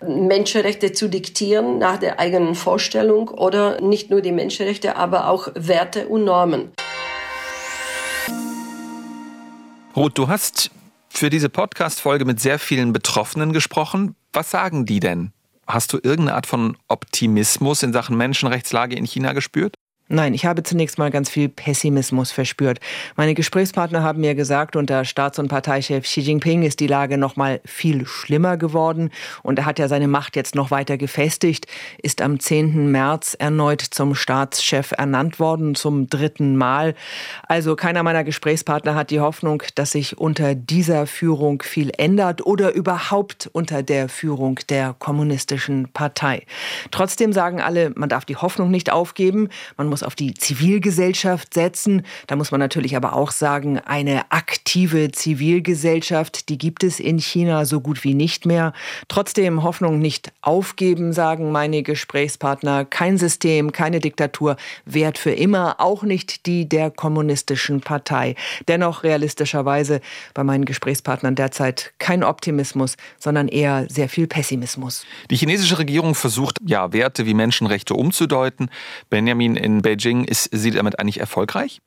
[0.08, 6.08] Menschenrechte zu diktieren nach der eigenen Vorstellung oder nicht nur die Menschenrechte, aber auch Werte
[6.08, 6.72] und Normen.
[9.95, 10.72] Ruth, du hast
[11.10, 14.16] für diese Podcast-Folge mit sehr vielen Betroffenen gesprochen.
[14.32, 15.32] Was sagen die denn?
[15.68, 19.76] Hast du irgendeine Art von Optimismus in Sachen Menschenrechtslage in China gespürt?
[20.14, 22.80] Nein, ich habe zunächst mal ganz viel Pessimismus verspürt.
[23.16, 27.36] Meine Gesprächspartner haben mir gesagt, unter Staats- und Parteichef Xi Jinping ist die Lage noch
[27.36, 29.09] mal viel schlimmer geworden
[29.41, 31.66] und er hat ja seine Macht jetzt noch weiter gefestigt,
[31.97, 32.91] ist am 10.
[32.91, 36.93] März erneut zum Staatschef ernannt worden, zum dritten Mal.
[37.47, 42.74] Also keiner meiner Gesprächspartner hat die Hoffnung, dass sich unter dieser Führung viel ändert oder
[42.74, 46.45] überhaupt unter der Führung der kommunistischen Partei.
[46.91, 52.04] Trotzdem sagen alle, man darf die Hoffnung nicht aufgeben, man muss auf die Zivilgesellschaft setzen.
[52.28, 57.66] Da muss man natürlich aber auch sagen, eine aktive Zivilgesellschaft, die gibt es in China
[57.66, 58.74] so gut wie nicht mehr.
[59.08, 62.86] Trotzdem Hoffnung nicht aufgeben, sagen meine Gesprächspartner.
[62.86, 68.36] Kein System, keine Diktatur währt für immer, auch nicht die der kommunistischen Partei.
[68.68, 70.01] Dennoch realistischerweise
[70.34, 75.06] bei meinen Gesprächspartnern derzeit kein Optimismus, sondern eher sehr viel Pessimismus.
[75.30, 78.70] Die chinesische Regierung versucht ja Werte wie Menschenrechte umzudeuten.
[79.10, 81.82] Benjamin in Beijing, ist sie damit eigentlich erfolgreich?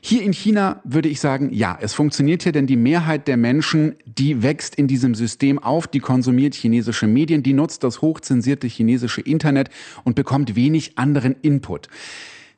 [0.00, 3.94] Hier in China würde ich sagen, ja, es funktioniert hier, denn die Mehrheit der Menschen,
[4.04, 9.22] die wächst in diesem System auf, die konsumiert chinesische Medien, die nutzt das hochzensierte chinesische
[9.22, 9.70] Internet
[10.04, 11.88] und bekommt wenig anderen Input.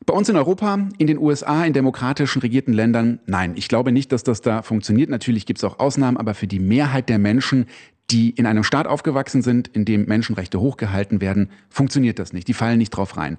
[0.04, 4.12] Bei uns in Europa, in den USA, in demokratischen regierten Ländern, nein, ich glaube nicht,
[4.12, 5.10] dass das da funktioniert.
[5.10, 7.66] Natürlich gibt es auch Ausnahmen, aber für die Mehrheit der Menschen,
[8.10, 12.46] die in einem Staat aufgewachsen sind, in dem Menschenrechte hochgehalten werden, funktioniert das nicht.
[12.48, 13.36] Die fallen nicht drauf rein.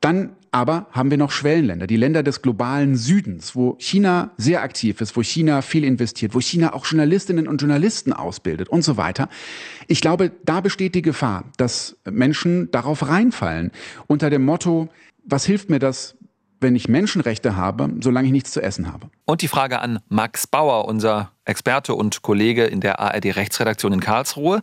[0.00, 5.00] Dann aber haben wir noch Schwellenländer, die Länder des globalen Südens, wo China sehr aktiv
[5.00, 9.28] ist, wo China viel investiert, wo China auch Journalistinnen und Journalisten ausbildet und so weiter.
[9.88, 13.72] Ich glaube, da besteht die Gefahr, dass Menschen darauf reinfallen
[14.06, 14.88] unter dem Motto,
[15.24, 16.16] was hilft mir das,
[16.60, 19.08] wenn ich Menschenrechte habe, solange ich nichts zu essen habe.
[19.26, 24.00] Und die Frage an Max Bauer, unser Experte und Kollege in der ARD Rechtsredaktion in
[24.00, 24.60] Karlsruhe.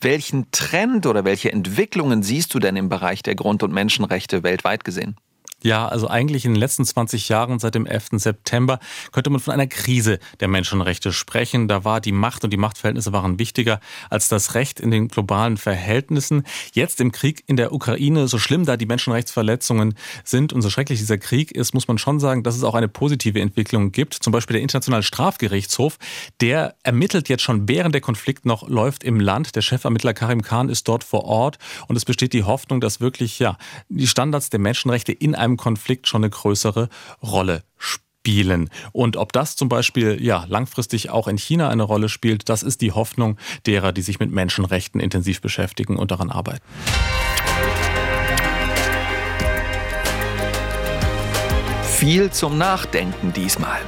[0.00, 4.84] Welchen Trend oder welche Entwicklungen siehst du denn im Bereich der Grund- und Menschenrechte weltweit
[4.84, 5.16] gesehen?
[5.62, 8.08] Ja, also eigentlich in den letzten 20 Jahren seit dem 11.
[8.12, 8.78] September
[9.10, 11.66] könnte man von einer Krise der Menschenrechte sprechen.
[11.66, 13.80] Da war die Macht und die Machtverhältnisse waren wichtiger
[14.10, 16.44] als das Recht in den globalen Verhältnissen.
[16.74, 19.94] Jetzt im Krieg in der Ukraine, so schlimm da die Menschenrechtsverletzungen
[20.24, 22.88] sind und so schrecklich dieser Krieg ist, muss man schon sagen, dass es auch eine
[22.88, 24.12] positive Entwicklung gibt.
[24.12, 25.96] Zum Beispiel der Internationale Strafgerichtshof,
[26.42, 29.56] der ermittelt jetzt schon während der Konflikt noch läuft im Land.
[29.56, 31.56] Der Chefermittler Karim Khan ist dort vor Ort
[31.88, 33.56] und es besteht die Hoffnung, dass wirklich ja
[33.88, 36.90] die Standards der Menschenrechte in einem einem Konflikt schon eine größere
[37.22, 38.68] Rolle spielen.
[38.92, 42.80] Und ob das zum Beispiel ja langfristig auch in China eine Rolle spielt, das ist
[42.82, 46.62] die Hoffnung derer, die sich mit Menschenrechten intensiv beschäftigen und daran arbeiten.
[51.84, 53.80] Viel zum Nachdenken diesmal.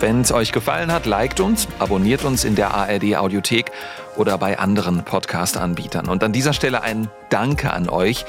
[0.00, 3.70] Wenn es euch gefallen hat, liked uns, abonniert uns in der ARD Audiothek
[4.16, 6.08] oder bei anderen Podcast-Anbietern.
[6.08, 8.26] Und an dieser Stelle ein Danke an euch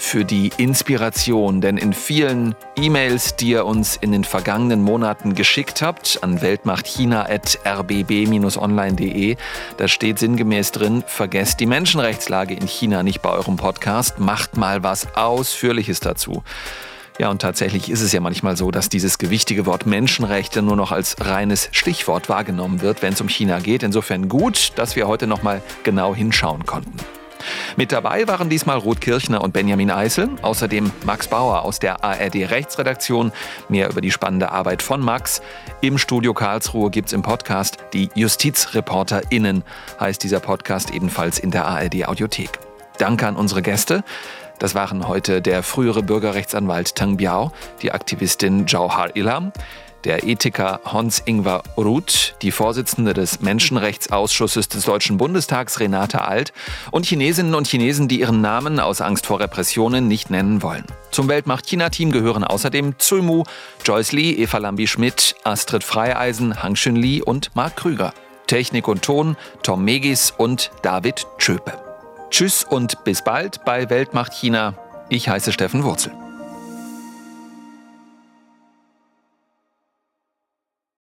[0.00, 5.82] für die Inspiration, denn in vielen E-Mails, die ihr uns in den vergangenen Monaten geschickt
[5.82, 9.36] habt, an weltmachtchina.rbb-online.de,
[9.76, 14.82] da steht sinngemäß drin, vergesst die Menschenrechtslage in China nicht bei eurem Podcast, macht mal
[14.82, 16.44] was Ausführliches dazu.
[17.18, 20.92] Ja, und tatsächlich ist es ja manchmal so, dass dieses gewichtige Wort Menschenrechte nur noch
[20.92, 23.82] als reines Stichwort wahrgenommen wird, wenn es um China geht.
[23.82, 26.96] Insofern gut, dass wir heute noch mal genau hinschauen konnten.
[27.76, 32.50] Mit dabei waren diesmal Ruth Kirchner und Benjamin Eisel, außerdem Max Bauer aus der ARD
[32.50, 33.32] Rechtsredaktion.
[33.68, 35.42] Mehr über die spannende Arbeit von Max.
[35.80, 39.62] Im Studio Karlsruhe gibt es im Podcast die JustizreporterInnen,
[39.98, 42.58] heißt dieser Podcast ebenfalls in der ARD Audiothek.
[42.98, 44.04] Danke an unsere Gäste.
[44.58, 49.52] Das waren heute der frühere Bürgerrechtsanwalt Tang Biao, die Aktivistin Jauhar Ilham,
[50.04, 56.52] der Ethiker Hans-Ingvar Ruth, die Vorsitzende des Menschenrechtsausschusses des Deutschen Bundestags Renate Alt
[56.90, 60.84] und Chinesinnen und Chinesen, die ihren Namen aus Angst vor Repressionen nicht nennen wollen.
[61.10, 63.44] Zum Weltmacht-China-Team gehören außerdem Zui Mu,
[63.84, 68.12] Joyce Lee, Eva Lambi-Schmidt, Astrid Freieisen, Hang Xun Li und Mark Krüger.
[68.46, 71.72] Technik und Ton Tom Megis und David Tschöpe.
[72.30, 74.74] Tschüss und bis bald bei Weltmacht China.
[75.08, 76.12] Ich heiße Steffen Wurzel.